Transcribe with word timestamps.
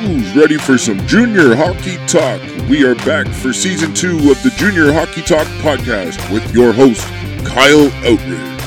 Who's 0.00 0.34
ready 0.34 0.56
for 0.56 0.78
some 0.78 0.98
junior 1.06 1.54
hockey 1.54 1.96
talk? 2.06 2.40
We 2.68 2.84
are 2.84 2.94
back 2.96 3.26
for 3.26 3.52
season 3.52 3.92
two 3.94 4.30
of 4.30 4.42
the 4.42 4.52
Junior 4.56 4.92
Hockey 4.92 5.22
Talk 5.22 5.46
podcast 5.62 6.32
with 6.32 6.54
your 6.54 6.72
host, 6.72 7.06
Kyle 7.44 7.90
Outridge. 8.04 8.57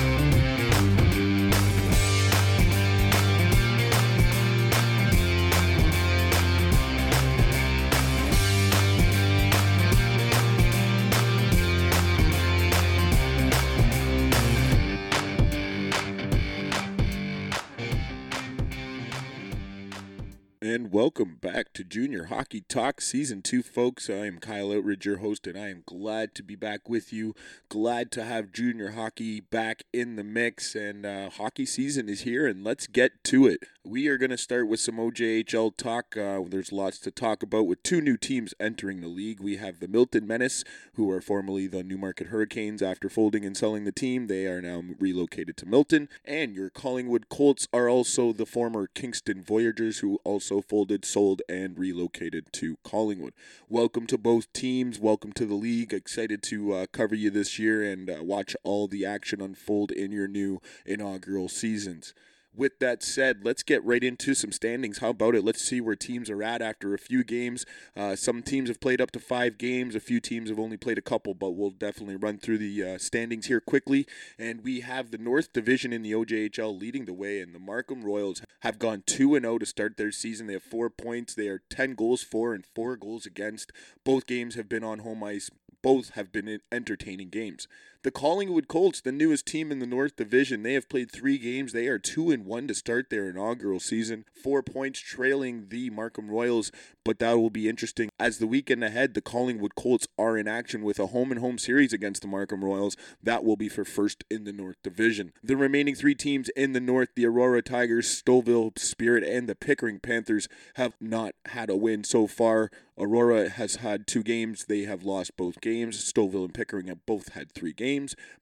And 20.64 20.92
welcome 20.92 21.40
back 21.42 21.74
to 21.74 21.84
Junior 21.84 22.26
Hockey 22.26 22.62
Talk 22.62 23.02
Season 23.02 23.42
2, 23.42 23.64
folks. 23.64 24.12
I 24.12 24.28
am 24.28 24.38
Kyle 24.38 24.68
Outridge, 24.72 25.06
your 25.06 25.18
host, 25.18 25.48
and 25.48 25.58
I 25.58 25.70
am 25.70 25.82
glad 25.88 26.36
to 26.36 26.44
be 26.44 26.56
back 26.56 26.88
with 26.88 27.12
you. 27.12 27.34
Glad 27.68 28.12
to 28.12 28.24
have 28.24 28.52
junior 28.52 28.92
hockey 28.92 29.40
back 29.40 29.86
in 29.92 30.18
the 30.18 30.24
mix, 30.24 30.76
and 30.76 31.04
uh, 31.04 31.32
hockey 31.32 31.66
season 31.66 32.08
is 32.08 32.22
here, 32.22 32.46
and 32.46 32.64
let's 32.64 32.86
get 32.86 33.24
to 33.24 33.48
it. 33.48 33.64
We 33.84 34.08
are 34.10 34.20
going 34.20 34.30
to 34.30 34.38
start 34.38 34.68
with 34.68 34.80
some 34.80 34.98
OJHL 34.98 35.76
talk. 35.78 36.16
Uh, 36.16 36.42
there's 36.48 36.72
lots 36.72 37.00
to 37.00 37.10
talk 37.10 37.42
about 37.42 37.66
with 37.66 37.82
two 37.82 38.00
new 38.00 38.16
teams 38.16 38.54
entering 38.60 39.02
the 39.02 39.08
league. 39.08 39.40
We 39.42 39.58
have 39.58 39.80
the 39.80 39.88
Milton 39.88 40.28
Menace, 40.28 40.64
who 40.94 41.10
are 41.10 41.22
formerly 41.22 41.66
the 41.66 41.82
Newmarket 41.82 42.28
Hurricanes. 42.28 42.84
After 42.84 43.10
folding 43.10 43.44
and 43.44 43.58
selling 43.58 43.86
the 43.86 43.92
team, 43.92 44.28
they 44.28 44.46
are 44.46 44.62
now 44.62 44.84
relocated 45.00 45.58
to 45.58 45.66
Milton. 45.66 46.10
And 46.24 46.54
your 46.54 46.70
Collingwood 46.70 47.30
Colts 47.30 47.68
are 47.74 47.90
also 47.90 48.34
the 48.34 48.46
former 48.46 48.86
Kingston 48.86 49.44
Voyageurs, 49.44 50.00
who 50.00 50.20
also 50.24 50.51
folded, 50.60 51.06
sold, 51.06 51.42
and 51.48 51.78
relocated 51.80 52.52
to 52.54 52.78
Collingwood. 52.84 53.34
Welcome 53.70 54.08
to 54.08 54.18
both 54.18 54.52
teams. 54.52 55.00
Welcome 55.00 55.32
to 55.34 55.46
the 55.46 55.56
league. 55.56 55.94
Excited 55.94 56.44
to 56.44 56.74
uh, 56.74 56.86
cover 56.92 57.16
you 57.16 57.30
this 57.30 57.58
year 57.58 57.84
and 57.84 58.10
uh, 58.10 58.18
watch 58.22 58.56
all 58.64 58.88
the 58.88 59.06
action 59.06 59.40
unfold 59.40 59.92
in 59.92 60.12
your 60.12 60.28
new 60.28 60.60
inaugural 60.86 61.48
seasons 61.48 62.14
with 62.56 62.80
that 62.80 63.02
said, 63.02 63.42
let's 63.44 63.64
get 63.64 63.84
right 63.86 64.04
into 64.04 64.34
some 64.34 64.52
standings. 64.52 65.00
How 65.00 65.10
about 65.10 65.36
it? 65.36 65.44
Let's 65.44 65.64
see 65.64 65.80
where 65.80 65.96
teams 65.96 66.30
are 66.30 66.44
at 66.44 66.62
after 66.62 66.94
a 66.94 66.98
few 66.98 67.24
games. 67.24 67.66
Uh, 67.96 68.16
some 68.16 68.44
teams 68.44 68.70
have 68.70 68.82
played 68.82 69.00
up 69.00 69.12
to 69.12 69.20
five 69.20 69.58
games, 69.58 69.96
a 69.96 70.00
few 70.00 70.20
teams 70.20 70.50
have 70.50 70.60
only 70.60 70.78
played 70.78 70.98
a 70.98 71.02
couple, 71.02 71.34
but 71.34 71.52
we'll 71.52 71.70
definitely 71.70 72.18
run 72.18 72.38
through 72.38 72.58
the 72.58 72.84
uh, 72.84 72.98
standings 72.98 73.46
here 73.46 73.62
quickly. 73.62 74.06
And 74.38 74.64
we 74.64 74.82
have 74.82 75.12
the 75.12 75.18
North 75.18 75.54
Division 75.54 75.94
in 75.94 76.02
the 76.02 76.12
OJHL 76.12 76.80
leading 76.80 77.06
the 77.06 77.14
way, 77.14 77.40
and 77.40 77.56
the 77.56 77.60
Markham 77.60 78.04
Royals 78.04 78.42
have 78.62 78.80
gone 78.80 79.04
2 79.06 79.40
0 79.40 79.58
to 79.58 79.66
start 79.66 79.98
their 79.98 80.12
season. 80.12 80.48
They 80.48 80.54
have 80.54 80.64
four 80.64 80.90
points, 80.90 81.34
they 81.34 81.48
are 81.48 81.62
10 81.70 81.96
goals 81.96 82.24
for 82.24 82.54
and 82.54 82.66
four 82.76 82.98
goals 82.98 83.26
against. 83.26 83.72
Both 84.04 84.28
games 84.28 84.56
have 84.56 84.68
been 84.68 84.84
on 84.84 85.00
home 85.00 85.24
ice, 85.24 85.50
both 85.82 86.12
have 86.12 86.32
been 86.32 86.60
entertaining 86.72 87.30
games. 87.30 87.68
The 88.04 88.10
Collingwood 88.10 88.68
Colts, 88.68 89.00
the 89.00 89.12
newest 89.12 89.46
team 89.46 89.72
in 89.72 89.78
the 89.78 89.86
North 89.86 90.16
Division, 90.16 90.64
they 90.64 90.74
have 90.74 90.90
played 90.90 91.12
three 91.12 91.38
games. 91.38 91.72
They 91.72 91.86
are 91.88 92.00
two 92.00 92.32
and 92.32 92.48
one 92.48 92.68
to 92.68 92.74
start 92.74 93.12
their 93.12 93.30
inaugural 93.30 93.80
season, 93.80 94.26
four 94.34 94.64
points 94.64 95.00
trailing 95.00 95.68
the 95.70 95.92
Markham 95.92 96.28
Royals. 96.28 96.72
But 97.06 97.20
that 97.20 97.38
will 97.38 97.52
be 97.52 97.70
interesting 97.70 98.10
as 98.20 98.40
the 98.40 98.48
weekend 98.48 98.84
ahead. 98.84 99.14
The 99.14 99.22
Collingwood 99.22 99.76
Colts 99.76 100.08
are 100.18 100.36
in 100.36 100.48
action 100.48 100.82
with 100.82 101.00
a 101.00 101.08
home 101.08 101.32
and 101.32 101.42
home 101.42 101.60
series 101.60 101.94
against 101.94 102.24
the 102.24 102.28
Markham 102.28 102.64
Royals. 102.64 102.98
That 103.22 103.44
will 103.44 103.56
be 103.56 103.70
for 103.70 103.86
first 103.86 104.24
in 104.32 104.46
the 104.46 104.54
North 104.54 104.78
Division. 104.84 105.34
The 105.44 105.56
remaining 105.56 105.94
three 105.94 106.16
teams 106.16 106.50
in 106.50 106.74
the 106.74 106.80
North, 106.80 107.10
the 107.16 107.28
Aurora 107.28 107.62
Tigers, 107.62 108.08
Stouffville 108.08 108.80
Spirit, 108.80 109.24
and 109.24 109.48
the 109.48 109.56
Pickering 109.56 110.00
Panthers, 110.00 110.48
have 110.76 110.94
not 111.00 111.36
had 111.46 111.70
a 111.70 111.76
win 111.76 112.04
so 112.04 112.26
far. 112.26 112.72
Aurora 113.02 113.50
has 113.50 113.78
had 113.78 114.06
two 114.06 114.22
games. 114.22 114.66
They 114.66 114.82
have 114.82 115.04
lost 115.04 115.36
both 115.36 115.60
games. 115.60 115.98
Stouffville 115.98 116.46
and 116.46 116.54
Pickering 116.54 116.88
have 116.88 117.04
both 117.08 117.30
had 117.30 117.52
three 117.52 117.74
games, 117.74 117.91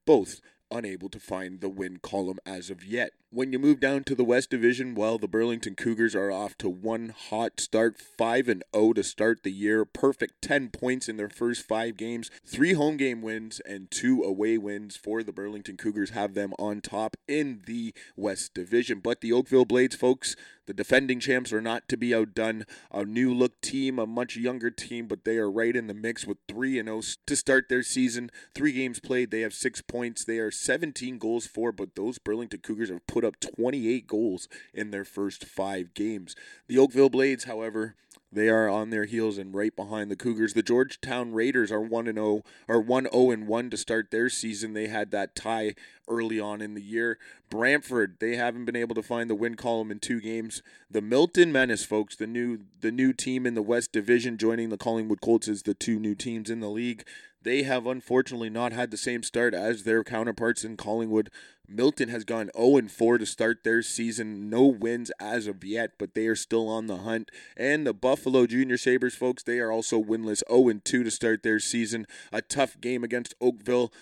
both 0.05 0.41
unable 0.71 1.09
to 1.09 1.19
find 1.19 1.61
the 1.61 1.69
win 1.69 1.97
column 2.01 2.39
as 2.45 2.69
of 2.69 2.83
yet. 2.83 3.11
When 3.31 3.53
you 3.53 3.59
move 3.59 3.79
down 3.79 4.05
to 4.05 4.15
the 4.15 4.23
West 4.23 4.49
Division, 4.49 4.95
well, 4.95 5.19
the 5.19 5.27
Burlington 5.27 5.75
Cougars 5.75 6.15
are 6.15 6.31
off 6.31 6.57
to 6.57 6.67
one 6.67 7.13
hot 7.15 7.59
start, 7.59 7.99
5 7.99 8.49
and 8.49 8.63
0 8.75 8.93
to 8.93 9.03
start 9.03 9.43
the 9.43 9.51
year. 9.51 9.85
Perfect 9.85 10.41
10 10.41 10.69
points 10.69 11.07
in 11.07 11.17
their 11.17 11.29
first 11.29 11.61
5 11.67 11.95
games. 11.95 12.31
3 12.43 12.73
home 12.73 12.97
game 12.97 13.21
wins 13.21 13.61
and 13.67 13.91
2 13.91 14.23
away 14.23 14.57
wins 14.57 14.97
for 14.97 15.21
the 15.21 15.31
Burlington 15.31 15.77
Cougars 15.77 16.09
have 16.09 16.33
them 16.33 16.53
on 16.57 16.81
top 16.81 17.17
in 17.27 17.61
the 17.67 17.93
West 18.15 18.55
Division. 18.55 18.99
But 18.99 19.21
the 19.21 19.31
Oakville 19.31 19.65
Blades 19.65 19.95
folks, 19.95 20.35
the 20.65 20.73
defending 20.73 21.19
champs 21.19 21.53
are 21.53 21.61
not 21.61 21.87
to 21.89 21.97
be 21.97 22.15
outdone. 22.15 22.65
A 22.91 23.05
new 23.05 23.31
look 23.31 23.61
team, 23.61 23.99
a 23.99 24.07
much 24.07 24.37
younger 24.37 24.71
team, 24.71 25.07
but 25.07 25.23
they 25.23 25.37
are 25.37 25.51
right 25.51 25.75
in 25.75 25.85
the 25.85 25.93
mix 25.93 26.25
with 26.25 26.39
3 26.47 26.79
and 26.79 26.87
0 26.87 27.01
to 27.27 27.35
start 27.35 27.69
their 27.69 27.83
season. 27.83 28.31
3 28.55 28.71
games 28.71 28.99
played, 28.99 29.29
they 29.29 29.41
have 29.41 29.53
6 29.53 29.83
points. 29.83 30.25
They 30.25 30.39
are 30.39 30.49
17 30.49 31.19
goals 31.19 31.45
for, 31.45 31.71
but 31.71 31.93
those 31.93 32.17
Burlington 32.17 32.61
Cougars 32.61 32.89
have 32.89 33.05
put 33.05 33.18
put 33.19 33.27
up 33.27 33.39
28 33.57 34.07
goals 34.07 34.47
in 34.73 34.91
their 34.91 35.03
first 35.03 35.43
five 35.43 35.93
games. 35.93 36.37
The 36.67 36.77
Oakville 36.77 37.09
Blades, 37.09 37.43
however, 37.43 37.95
they 38.31 38.47
are 38.47 38.69
on 38.69 38.91
their 38.91 39.03
heels 39.03 39.37
and 39.37 39.53
right 39.53 39.75
behind 39.75 40.09
the 40.09 40.15
Cougars. 40.15 40.53
The 40.53 40.63
Georgetown 40.63 41.33
Raiders 41.33 41.69
are 41.69 41.81
1 41.81 42.07
and 42.07 42.17
0 42.17 42.43
or 42.69 42.79
1 42.79 43.09
0 43.11 43.31
and 43.31 43.45
1 43.45 43.69
to 43.71 43.77
start 43.77 44.09
their 44.09 44.29
season. 44.29 44.71
They 44.71 44.87
had 44.87 45.11
that 45.11 45.35
tie 45.35 45.75
early 46.09 46.39
on 46.39 46.61
in 46.61 46.73
the 46.73 46.81
year. 46.81 47.17
Brantford, 47.49 48.17
they 48.19 48.35
haven't 48.35 48.65
been 48.65 48.75
able 48.75 48.95
to 48.95 49.03
find 49.03 49.29
the 49.29 49.35
win 49.35 49.55
column 49.55 49.91
in 49.91 49.99
two 49.99 50.19
games. 50.19 50.61
The 50.89 51.01
Milton 51.01 51.51
Menace, 51.51 51.85
folks, 51.85 52.15
the 52.15 52.27
new 52.27 52.61
the 52.81 52.91
new 52.91 53.13
team 53.13 53.45
in 53.45 53.53
the 53.53 53.61
West 53.61 53.91
Division 53.91 54.37
joining 54.37 54.69
the 54.69 54.77
Collingwood 54.77 55.21
Colts 55.21 55.47
as 55.47 55.63
the 55.63 55.73
two 55.73 55.99
new 55.99 56.15
teams 56.15 56.49
in 56.49 56.59
the 56.59 56.69
league. 56.69 57.05
They 57.41 57.63
have 57.63 57.87
unfortunately 57.87 58.49
not 58.49 58.73
had 58.73 58.91
the 58.91 58.97
same 58.97 59.23
start 59.23 59.53
as 59.53 59.83
their 59.83 60.03
counterparts 60.03 60.65
in 60.65 60.75
Collingwood. 60.75 61.29
Milton 61.71 62.09
has 62.09 62.25
gone 62.25 62.49
0 62.57 62.87
4 62.89 63.17
to 63.19 63.25
start 63.25 63.63
their 63.63 63.81
season. 63.81 64.49
No 64.49 64.65
wins 64.65 65.11
as 65.19 65.47
of 65.47 65.63
yet, 65.63 65.91
but 65.97 66.15
they 66.15 66.25
are 66.27 66.35
still 66.35 66.67
on 66.67 66.87
the 66.87 66.97
hunt. 66.97 67.29
And 67.55 67.85
the 67.85 67.93
Buffalo 67.93 68.45
Junior 68.47 68.77
Sabres, 68.77 69.15
folks, 69.15 69.43
they 69.43 69.59
are 69.59 69.71
also 69.71 70.01
winless 70.01 70.43
0 70.49 70.81
2 70.83 71.03
to 71.03 71.11
start 71.11 71.43
their 71.43 71.59
season. 71.59 72.07
A 72.31 72.41
tough 72.41 72.79
game 72.81 73.03
against 73.03 73.35
Oakville. 73.39 73.93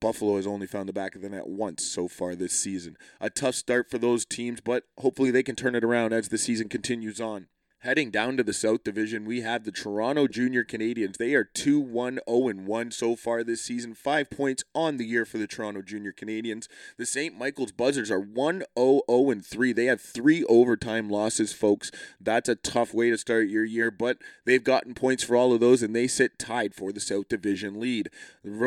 Buffalo 0.00 0.36
has 0.36 0.46
only 0.46 0.66
found 0.66 0.88
the 0.88 0.92
back 0.92 1.14
of 1.14 1.22
the 1.22 1.28
net 1.28 1.46
once 1.46 1.84
so 1.84 2.08
far 2.08 2.34
this 2.34 2.52
season. 2.52 2.96
A 3.20 3.30
tough 3.30 3.54
start 3.54 3.90
for 3.90 3.98
those 3.98 4.24
teams, 4.24 4.60
but 4.60 4.84
hopefully 4.98 5.30
they 5.30 5.42
can 5.42 5.56
turn 5.56 5.74
it 5.74 5.84
around 5.84 6.12
as 6.12 6.28
the 6.28 6.38
season 6.38 6.68
continues 6.68 7.20
on. 7.20 7.46
Heading 7.84 8.10
down 8.10 8.38
to 8.38 8.42
the 8.42 8.54
South 8.54 8.82
Division, 8.82 9.26
we 9.26 9.42
have 9.42 9.64
the 9.64 9.70
Toronto 9.70 10.26
Junior 10.26 10.64
Canadiens. 10.64 11.18
They 11.18 11.34
are 11.34 11.44
2 11.44 11.78
1 11.78 12.18
0 12.26 12.54
1 12.54 12.90
so 12.90 13.14
far 13.14 13.44
this 13.44 13.60
season, 13.60 13.92
five 13.92 14.30
points 14.30 14.64
on 14.74 14.96
the 14.96 15.04
year 15.04 15.26
for 15.26 15.36
the 15.36 15.46
Toronto 15.46 15.82
Junior 15.82 16.10
Canadiens. 16.10 16.66
The 16.96 17.04
St. 17.04 17.36
Michael's 17.36 17.72
Buzzers 17.72 18.10
are 18.10 18.18
1 18.18 18.62
0 18.78 19.02
0 19.06 19.34
3. 19.38 19.72
They 19.74 19.84
have 19.84 20.00
three 20.00 20.44
overtime 20.44 21.10
losses, 21.10 21.52
folks. 21.52 21.90
That's 22.18 22.48
a 22.48 22.54
tough 22.54 22.94
way 22.94 23.10
to 23.10 23.18
start 23.18 23.48
your 23.48 23.66
year, 23.66 23.90
but 23.90 24.16
they've 24.46 24.64
gotten 24.64 24.94
points 24.94 25.22
for 25.22 25.36
all 25.36 25.52
of 25.52 25.60
those, 25.60 25.82
and 25.82 25.94
they 25.94 26.06
sit 26.06 26.38
tied 26.38 26.74
for 26.74 26.90
the 26.90 27.00
South 27.00 27.28
Division 27.28 27.78
lead. 27.78 28.08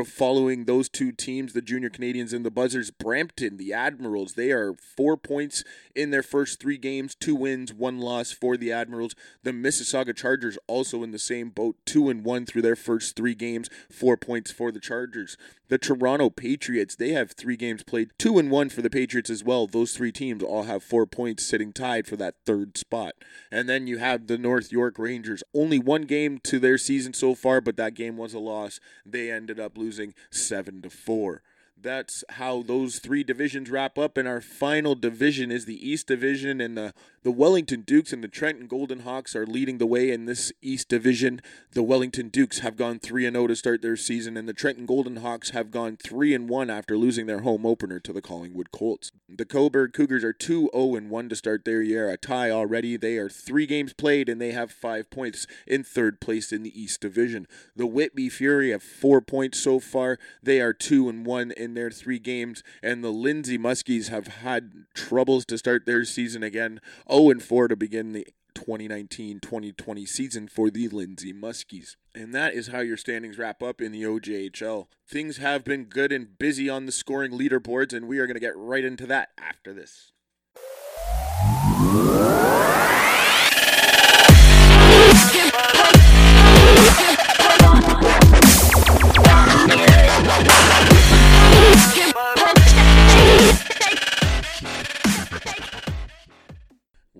Following 0.05 0.65
those 0.65 0.89
two 0.89 1.11
teams, 1.11 1.53
the 1.53 1.63
Junior 1.63 1.89
Canadiens 1.89 2.33
and 2.33 2.45
the 2.45 2.51
Buzzers, 2.51 2.91
Brampton, 2.91 3.57
the 3.57 3.73
Admirals, 3.73 4.33
they 4.33 4.51
are 4.51 4.75
four 4.75 5.17
points 5.17 5.63
in 5.95 6.11
their 6.11 6.21
first 6.21 6.59
three 6.59 6.77
games, 6.77 7.15
two 7.15 7.33
wins, 7.35 7.73
one 7.73 7.97
loss 7.97 8.31
for 8.31 8.55
the 8.57 8.71
Admirals. 8.71 9.06
The 9.43 9.51
Mississauga 9.51 10.15
Chargers 10.15 10.57
also 10.67 11.03
in 11.03 11.11
the 11.11 11.19
same 11.19 11.49
boat, 11.49 11.75
two 11.85 12.09
and 12.09 12.23
one 12.23 12.45
through 12.45 12.61
their 12.61 12.75
first 12.75 13.15
three 13.15 13.35
games, 13.35 13.69
four 13.91 14.17
points 14.17 14.51
for 14.51 14.71
the 14.71 14.79
Chargers. 14.79 15.37
The 15.69 15.77
Toronto 15.77 16.29
Patriots, 16.29 16.95
they 16.95 17.11
have 17.11 17.31
three 17.31 17.57
games 17.57 17.83
played, 17.83 18.11
two 18.17 18.37
and 18.37 18.49
one 18.49 18.69
for 18.69 18.81
the 18.81 18.89
Patriots 18.89 19.29
as 19.29 19.43
well. 19.43 19.67
Those 19.67 19.95
three 19.95 20.11
teams 20.11 20.41
all 20.41 20.63
have 20.63 20.83
four 20.83 21.05
points 21.05 21.45
sitting 21.45 21.73
tied 21.73 22.07
for 22.07 22.15
that 22.17 22.35
third 22.45 22.77
spot. 22.77 23.15
And 23.51 23.67
then 23.67 23.87
you 23.87 23.97
have 23.97 24.27
the 24.27 24.37
North 24.37 24.71
York 24.71 24.97
Rangers, 24.97 25.43
only 25.53 25.79
one 25.79 26.03
game 26.03 26.39
to 26.43 26.59
their 26.59 26.77
season 26.77 27.13
so 27.13 27.35
far, 27.35 27.61
but 27.61 27.77
that 27.77 27.95
game 27.95 28.17
was 28.17 28.33
a 28.33 28.39
loss. 28.39 28.79
They 29.05 29.31
ended 29.31 29.59
up 29.59 29.77
losing 29.77 30.13
seven 30.31 30.81
to 30.83 30.89
four 30.89 31.41
that's 31.81 32.23
how 32.29 32.63
those 32.63 32.99
three 32.99 33.23
divisions 33.23 33.69
wrap 33.69 33.97
up 33.97 34.17
and 34.17 34.27
our 34.27 34.41
final 34.41 34.95
division 34.95 35.51
is 35.51 35.65
the 35.65 35.87
east 35.87 36.07
division 36.07 36.59
and 36.59 36.77
the, 36.77 36.93
The 37.27 37.31
Wellington 37.31 37.81
Dukes 37.81 38.13
and 38.13 38.23
the 38.23 38.29
Trenton 38.29 38.67
Golden 38.67 39.01
Hawks 39.01 39.35
are 39.35 39.45
leading 39.45 39.79
the 39.79 39.85
way 39.85 40.11
in 40.11 40.23
this 40.23 40.53
East 40.61 40.87
Division. 40.87 41.41
The 41.73 41.83
Wellington 41.83 42.29
Dukes 42.29 42.59
have 42.59 42.77
gone 42.77 42.99
3 42.99 43.25
and 43.25 43.35
0 43.35 43.47
to 43.47 43.55
start 43.57 43.81
their 43.81 43.97
season 43.97 44.37
and 44.37 44.47
the 44.47 44.53
Trenton 44.53 44.85
Golden 44.85 45.17
Hawks 45.17 45.49
have 45.49 45.69
gone 45.69 45.97
3 45.97 46.33
and 46.33 46.47
1 46.47 46.69
after 46.69 46.97
losing 46.97 47.25
their 47.25 47.41
home 47.41 47.65
opener 47.65 47.99
to 47.99 48.13
the 48.13 48.21
Collingwood 48.21 48.71
Colts. 48.71 49.11
The 49.27 49.43
Cobourg 49.43 49.91
Cougars 49.91 50.23
are 50.23 50.31
2 50.31 50.69
0 50.73 50.95
and 50.95 51.09
1 51.09 51.27
to 51.27 51.35
start 51.35 51.65
their 51.65 51.81
year, 51.81 52.09
a 52.09 52.15
tie 52.15 52.49
already. 52.49 52.95
They 52.95 53.17
are 53.17 53.27
3 53.27 53.65
games 53.65 53.91
played 53.91 54.29
and 54.29 54.39
they 54.39 54.53
have 54.53 54.71
5 54.71 55.09
points 55.09 55.47
in 55.67 55.83
third 55.83 56.21
place 56.21 56.53
in 56.53 56.63
the 56.63 56.81
East 56.81 57.01
Division. 57.01 57.45
The 57.75 57.87
Whitby 57.87 58.29
Fury 58.29 58.71
have 58.71 58.83
4 58.83 59.19
points 59.19 59.59
so 59.59 59.81
far. 59.81 60.17
They 60.41 60.61
are 60.61 60.71
2 60.71 61.09
and 61.09 61.25
1 61.25 61.51
in 61.51 61.73
their 61.73 61.91
3 61.91 62.19
games 62.19 62.63
and 62.81 63.03
the 63.03 63.11
Lindsay 63.11 63.57
Muskies 63.57 64.07
have 64.07 64.27
had 64.27 64.85
troubles 64.93 65.43
to 65.47 65.57
start 65.57 65.85
their 65.85 66.05
season 66.05 66.41
again. 66.41 66.79
0 67.11 67.16
Oh 67.19 67.31
and 67.31 67.41
4 67.41 67.69
to 67.69 67.75
begin 67.75 68.13
the 68.13 68.27
2019 68.53 69.39
2020 69.39 70.05
season 70.05 70.47
for 70.47 70.69
the 70.69 70.87
Lindsay 70.87 71.33
Muskies. 71.33 71.95
And 72.13 72.31
that 72.35 72.53
is 72.53 72.67
how 72.67 72.81
your 72.81 72.95
standings 72.95 73.39
wrap 73.39 73.63
up 73.63 73.81
in 73.81 73.91
the 73.91 74.03
OJHL. 74.03 74.85
Things 75.09 75.37
have 75.37 75.63
been 75.63 75.85
good 75.85 76.11
and 76.11 76.37
busy 76.37 76.69
on 76.69 76.85
the 76.85 76.91
scoring 76.91 77.31
leaderboards, 77.31 77.91
and 77.91 78.07
we 78.07 78.19
are 78.19 78.27
going 78.27 78.35
to 78.35 78.39
get 78.39 78.55
right 78.55 78.85
into 78.85 79.07
that 79.07 79.29
after 79.39 79.73
this. 79.73 80.11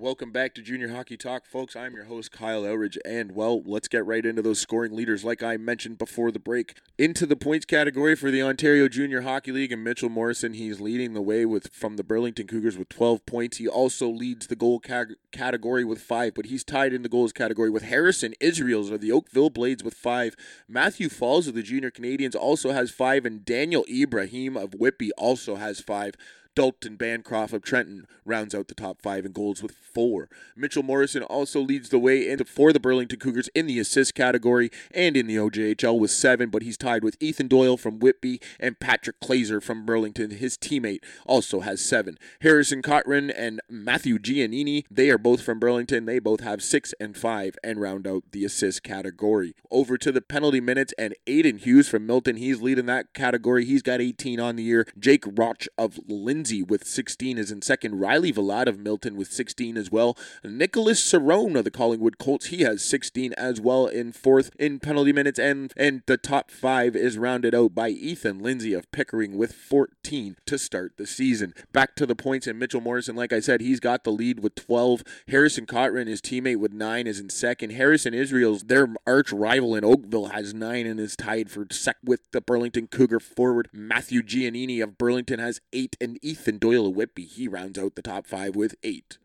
Welcome 0.07 0.31
back 0.31 0.53
to 0.53 0.61
Junior 0.61 0.95
Hockey 0.95 1.17
Talk, 1.17 1.45
folks. 1.45 1.75
I'm 1.75 1.93
your 1.93 2.05
host, 2.05 2.31
Kyle 2.31 2.63
Elridge, 2.63 2.97
and 3.03 3.33
well, 3.33 3.61
let's 3.65 3.89
get 3.89 4.05
right 4.05 4.25
into 4.25 4.41
those 4.41 4.57
scoring 4.57 4.95
leaders. 4.95 5.25
Like 5.25 5.43
I 5.43 5.57
mentioned 5.57 5.97
before 5.97 6.31
the 6.31 6.39
break, 6.39 6.75
into 6.97 7.25
the 7.25 7.35
points 7.35 7.65
category 7.65 8.15
for 8.15 8.31
the 8.31 8.41
Ontario 8.41 8.87
Junior 8.87 9.23
Hockey 9.23 9.51
League, 9.51 9.73
and 9.73 9.83
Mitchell 9.83 10.07
Morrison, 10.07 10.53
he's 10.53 10.79
leading 10.79 11.13
the 11.13 11.21
way 11.21 11.45
with 11.45 11.73
from 11.73 11.97
the 11.97 12.05
Burlington 12.05 12.47
Cougars 12.47 12.77
with 12.77 12.87
12 12.87 13.25
points. 13.25 13.57
He 13.57 13.67
also 13.67 14.07
leads 14.07 14.47
the 14.47 14.55
goal 14.55 14.79
ca- 14.79 15.07
category 15.33 15.83
with 15.83 15.99
five, 15.99 16.33
but 16.35 16.45
he's 16.45 16.63
tied 16.63 16.93
in 16.93 17.01
the 17.01 17.09
goals 17.09 17.33
category 17.33 17.69
with 17.69 17.83
Harrison 17.83 18.33
Israels 18.39 18.89
of 18.89 19.01
the 19.01 19.11
Oakville 19.11 19.49
Blades 19.49 19.83
with 19.83 19.93
five. 19.93 20.37
Matthew 20.69 21.09
Falls 21.09 21.49
of 21.49 21.53
the 21.53 21.61
Junior 21.61 21.91
Canadiens 21.91 22.33
also 22.33 22.71
has 22.71 22.91
five, 22.91 23.25
and 23.25 23.43
Daniel 23.43 23.83
Ibrahim 23.91 24.55
of 24.55 24.73
Whitby 24.73 25.11
also 25.17 25.55
has 25.57 25.81
five. 25.81 26.15
Dalton 26.57 26.95
Bancroft 26.95 27.53
of 27.53 27.61
Trenton 27.61 28.07
rounds 28.25 28.55
out 28.55 28.67
the 28.67 28.73
top 28.73 28.99
five 28.99 29.27
in 29.27 29.31
goals 29.31 29.61
with 29.61 29.75
four. 29.93 30.27
Mitchell 30.55 30.81
Morrison 30.81 31.21
also 31.21 31.59
leads 31.61 31.89
the 31.89 31.99
way 31.99 32.27
into 32.27 32.45
for 32.45 32.73
the 32.73 32.79
Burlington 32.79 33.19
Cougars 33.19 33.47
in 33.53 33.67
the 33.67 33.77
assist 33.77 34.15
category 34.15 34.71
and 34.91 35.15
in 35.15 35.27
the 35.27 35.35
OJHL 35.35 35.99
with 35.99 36.09
seven, 36.09 36.49
but 36.49 36.63
he's 36.63 36.75
tied 36.75 37.03
with 37.03 37.15
Ethan 37.19 37.47
Doyle 37.47 37.77
from 37.77 37.99
Whitby 37.99 38.41
and 38.59 38.79
Patrick 38.79 39.19
Clazer 39.19 39.61
from 39.61 39.85
Burlington. 39.85 40.31
His 40.31 40.57
teammate 40.57 41.03
also 41.27 41.59
has 41.59 41.79
seven. 41.79 42.17
Harrison 42.41 42.81
Cotran 42.81 43.31
and 43.37 43.61
Matthew 43.69 44.17
Giannini, 44.17 44.85
they 44.89 45.11
are 45.11 45.19
both 45.19 45.43
from 45.43 45.59
Burlington. 45.59 46.05
They 46.05 46.17
both 46.17 46.39
have 46.39 46.63
six 46.63 46.91
and 46.99 47.15
five 47.15 47.55
and 47.63 47.79
round 47.79 48.07
out 48.07 48.23
the 48.31 48.45
assist 48.45 48.81
category. 48.81 49.53
Over 49.69 49.95
to 49.99 50.11
the 50.11 50.21
penalty 50.21 50.59
minutes 50.61 50.93
and 50.97 51.13
Aiden 51.27 51.59
Hughes 51.59 51.87
from 51.87 52.07
Milton. 52.07 52.37
He's 52.37 52.63
leading 52.63 52.87
that 52.87 53.13
category. 53.13 53.63
He's 53.63 53.83
got 53.83 54.01
18 54.01 54.39
on 54.39 54.55
the 54.55 54.63
year. 54.63 54.87
Jake 54.97 55.23
Roch 55.27 55.65
of 55.77 55.99
Lindsay 56.07 56.46
Lindsay 56.47 56.63
with 56.63 56.87
16 56.87 57.37
is 57.37 57.51
in 57.51 57.61
second. 57.61 57.99
Riley 57.99 58.31
Vlad 58.31 58.67
of 58.67 58.79
Milton 58.79 59.17
with 59.17 59.29
16 59.29 59.75
as 59.75 59.91
well. 59.91 60.17
Nicholas 60.45 61.01
Cerrone 61.01 61.57
of 61.57 61.65
the 61.65 61.71
Collingwood 61.71 62.17
Colts, 62.17 62.45
he 62.45 62.61
has 62.61 62.81
16 62.85 63.33
as 63.33 63.59
well 63.59 63.87
in 63.87 64.13
fourth 64.13 64.51
in 64.57 64.79
penalty 64.79 65.11
minutes. 65.11 65.39
And, 65.39 65.73
and 65.75 66.03
the 66.05 66.15
top 66.15 66.49
five 66.49 66.95
is 66.95 67.17
rounded 67.17 67.53
out 67.53 67.75
by 67.75 67.89
Ethan 67.89 68.39
Lindsay 68.39 68.73
of 68.73 68.89
Pickering 68.93 69.37
with 69.37 69.51
14 69.51 70.37
to 70.45 70.57
start 70.57 70.93
the 70.95 71.05
season. 71.05 71.53
Back 71.73 71.95
to 71.95 72.05
the 72.05 72.15
points, 72.15 72.47
and 72.47 72.57
Mitchell 72.57 72.79
Morrison, 72.79 73.17
like 73.17 73.33
I 73.33 73.41
said, 73.41 73.59
he's 73.59 73.81
got 73.81 74.05
the 74.05 74.11
lead 74.11 74.39
with 74.39 74.55
12. 74.55 75.03
Harrison 75.27 75.65
Cotran, 75.65 76.07
his 76.07 76.21
teammate 76.21 76.59
with 76.59 76.71
9, 76.71 77.07
is 77.07 77.19
in 77.19 77.29
second. 77.29 77.71
Harrison 77.71 78.13
Israels, 78.13 78.63
their 78.63 78.87
arch 79.05 79.33
rival 79.33 79.75
in 79.75 79.83
Oakville, 79.83 80.27
has 80.27 80.53
9 80.53 80.85
and 80.85 80.97
is 80.97 81.17
tied 81.17 81.51
for 81.51 81.67
sec 81.69 81.97
with 82.01 82.21
the 82.31 82.39
Burlington 82.39 82.87
Cougar 82.87 83.19
forward. 83.19 83.67
Matthew 83.73 84.21
Giannini 84.21 84.81
of 84.81 84.97
Burlington 84.97 85.39
has 85.39 85.59
8, 85.73 85.97
and 85.99 86.17
Ethan 86.21 86.36
Ethan 86.37 86.59
Doyle 86.59 86.93
Whitby, 86.93 87.25
he 87.25 87.47
rounds 87.47 87.79
out 87.79 87.95
the 87.95 88.01
top 88.03 88.27
five 88.27 88.55
with 88.55 88.75
eight 88.83 89.17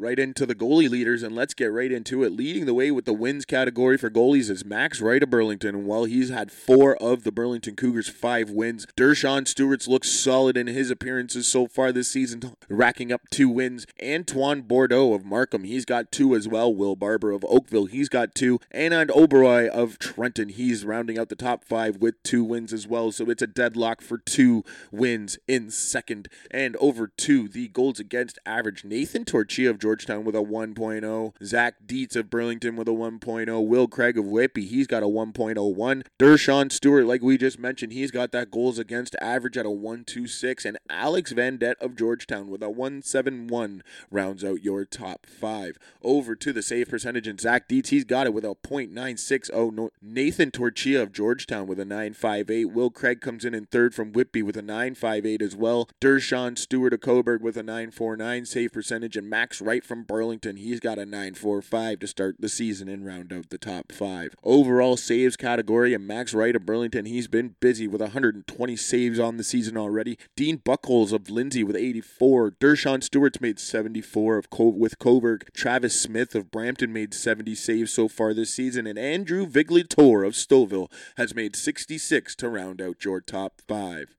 right 0.00 0.18
into 0.18 0.46
the 0.46 0.54
goalie 0.54 0.88
leaders, 0.88 1.22
and 1.22 1.34
let's 1.36 1.52
get 1.52 1.72
right 1.72 1.92
into 1.92 2.24
it. 2.24 2.32
Leading 2.32 2.64
the 2.64 2.74
way 2.74 2.90
with 2.90 3.04
the 3.04 3.12
wins 3.12 3.44
category 3.44 3.98
for 3.98 4.10
goalies 4.10 4.50
is 4.50 4.64
Max 4.64 5.00
Wright 5.00 5.22
of 5.22 5.30
Burlington, 5.30 5.74
and 5.74 5.86
while 5.86 6.04
he's 6.04 6.30
had 6.30 6.50
four 6.50 6.96
of 6.96 7.22
the 7.22 7.30
Burlington 7.30 7.76
Cougars' 7.76 8.08
five 8.08 8.50
wins, 8.50 8.86
Dershawn 8.96 9.46
Stewart's 9.46 9.86
looks 9.86 10.10
solid 10.10 10.56
in 10.56 10.66
his 10.66 10.90
appearances 10.90 11.46
so 11.46 11.66
far 11.66 11.92
this 11.92 12.10
season, 12.10 12.56
racking 12.68 13.12
up 13.12 13.22
two 13.30 13.48
wins. 13.48 13.86
Antoine 14.02 14.62
Bordeaux 14.62 15.12
of 15.12 15.24
Markham, 15.24 15.64
he's 15.64 15.84
got 15.84 16.10
two 16.10 16.34
as 16.34 16.48
well. 16.48 16.74
Will 16.74 16.96
Barber 16.96 17.30
of 17.30 17.44
Oakville, 17.44 17.86
he's 17.86 18.08
got 18.08 18.34
two. 18.34 18.58
Anand 18.74 19.08
Oberoi 19.08 19.68
of 19.68 19.98
Trenton, 19.98 20.48
he's 20.48 20.84
rounding 20.84 21.18
out 21.18 21.28
the 21.28 21.36
top 21.36 21.64
five 21.64 21.98
with 21.98 22.22
two 22.22 22.42
wins 22.42 22.72
as 22.72 22.86
well. 22.86 23.12
So 23.12 23.28
it's 23.28 23.42
a 23.42 23.46
deadlock 23.46 24.00
for 24.00 24.16
two 24.16 24.64
wins 24.90 25.38
in 25.46 25.70
second. 25.70 26.28
And 26.50 26.76
over 26.76 27.06
to 27.06 27.48
the 27.48 27.68
goals 27.68 28.00
against 28.00 28.38
average, 28.46 28.84
Nathan 28.84 29.24
Torchia 29.24 29.68
of 29.68 29.78
Georgia 29.78 29.89
Georgetown 29.90 30.24
with 30.24 30.36
a 30.36 30.38
1.0. 30.38 31.32
Zach 31.44 31.74
Dietz 31.84 32.14
of 32.14 32.30
Burlington 32.30 32.76
with 32.76 32.86
a 32.86 32.92
1.0. 32.92 33.66
Will 33.66 33.88
Craig 33.88 34.16
of 34.16 34.24
Whitby, 34.24 34.66
he's 34.66 34.86
got 34.86 35.02
a 35.02 35.06
1.01. 35.06 36.04
Dershawn 36.16 36.70
Stewart, 36.70 37.06
like 37.06 37.22
we 37.22 37.36
just 37.36 37.58
mentioned, 37.58 37.92
he's 37.92 38.12
got 38.12 38.30
that 38.30 38.52
goals 38.52 38.78
against 38.78 39.16
average 39.20 39.58
at 39.58 39.66
a 39.66 39.70
1.26. 39.70 40.64
And 40.64 40.78
Alex 40.88 41.32
Vandette 41.32 41.80
of 41.80 41.96
Georgetown 41.96 42.48
with 42.48 42.62
a 42.62 42.66
1.71 42.66 43.80
rounds 44.12 44.44
out 44.44 44.62
your 44.62 44.84
top 44.84 45.26
five. 45.26 45.76
Over 46.04 46.36
to 46.36 46.52
the 46.52 46.62
save 46.62 46.88
percentage, 46.88 47.26
and 47.26 47.40
Zach 47.40 47.66
Dietz, 47.66 47.88
he's 47.88 48.04
got 48.04 48.28
it 48.28 48.32
with 48.32 48.44
a 48.44 48.54
.960. 48.62 49.90
Nathan 50.00 50.52
Torchia 50.52 51.02
of 51.02 51.10
Georgetown 51.10 51.66
with 51.66 51.80
a 51.80 51.84
9.58. 51.84 52.72
Will 52.72 52.90
Craig 52.90 53.20
comes 53.20 53.44
in 53.44 53.54
in 53.54 53.66
third 53.66 53.92
from 53.92 54.12
Whitby 54.12 54.44
with 54.44 54.56
a 54.56 54.62
9.58 54.62 55.42
as 55.42 55.56
well. 55.56 55.88
Dershawn 56.00 56.56
Stewart 56.56 56.94
of 56.94 57.00
Cobourg 57.00 57.40
with 57.40 57.56
a 57.56 57.64
9.49 57.64 58.46
save 58.46 58.72
percentage, 58.72 59.16
and 59.16 59.28
Max 59.28 59.60
Wright 59.70 59.84
from 59.84 60.02
Burlington. 60.02 60.56
He's 60.56 60.80
got 60.80 60.98
a 60.98 61.06
9.45 61.06 62.00
to 62.00 62.06
start 62.08 62.34
the 62.40 62.48
season 62.48 62.88
and 62.88 63.06
round 63.06 63.32
out 63.32 63.50
the 63.50 63.56
top 63.56 63.92
five. 63.92 64.34
Overall 64.42 64.96
saves 64.96 65.36
category, 65.36 65.94
and 65.94 66.08
Max 66.08 66.34
Wright 66.34 66.56
of 66.56 66.66
Burlington, 66.66 67.04
he's 67.04 67.28
been 67.28 67.54
busy 67.60 67.86
with 67.86 68.00
120 68.00 68.74
saves 68.74 69.20
on 69.20 69.36
the 69.36 69.44
season 69.44 69.76
already. 69.76 70.18
Dean 70.34 70.58
Buckholes 70.58 71.12
of 71.12 71.30
Lindsay 71.30 71.62
with 71.62 71.76
84. 71.76 72.50
Dershawn 72.60 73.00
Stewart's 73.00 73.40
made 73.40 73.60
74 73.60 74.38
of 74.38 74.50
Co- 74.50 74.70
with 74.70 74.98
Cobourg. 74.98 75.44
Travis 75.54 76.00
Smith 76.00 76.34
of 76.34 76.50
Brampton 76.50 76.92
made 76.92 77.14
70 77.14 77.54
saves 77.54 77.92
so 77.92 78.08
far 78.08 78.34
this 78.34 78.52
season, 78.52 78.88
and 78.88 78.98
Andrew 78.98 79.46
Viglitor 79.46 80.26
of 80.26 80.32
Stouffville 80.32 80.90
has 81.16 81.32
made 81.32 81.54
66 81.54 82.34
to 82.34 82.48
round 82.48 82.82
out 82.82 83.04
your 83.04 83.20
top 83.20 83.60
five. 83.68 84.16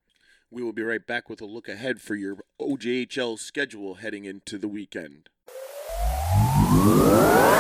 We 0.53 0.63
will 0.63 0.73
be 0.73 0.81
right 0.81 1.05
back 1.07 1.29
with 1.29 1.39
a 1.39 1.45
look 1.45 1.69
ahead 1.69 2.01
for 2.01 2.13
your 2.13 2.37
OJHL 2.59 3.39
schedule 3.39 3.95
heading 3.95 4.25
into 4.25 4.57
the 4.57 4.67
weekend. 4.67 5.29
Yeah. 6.73 7.50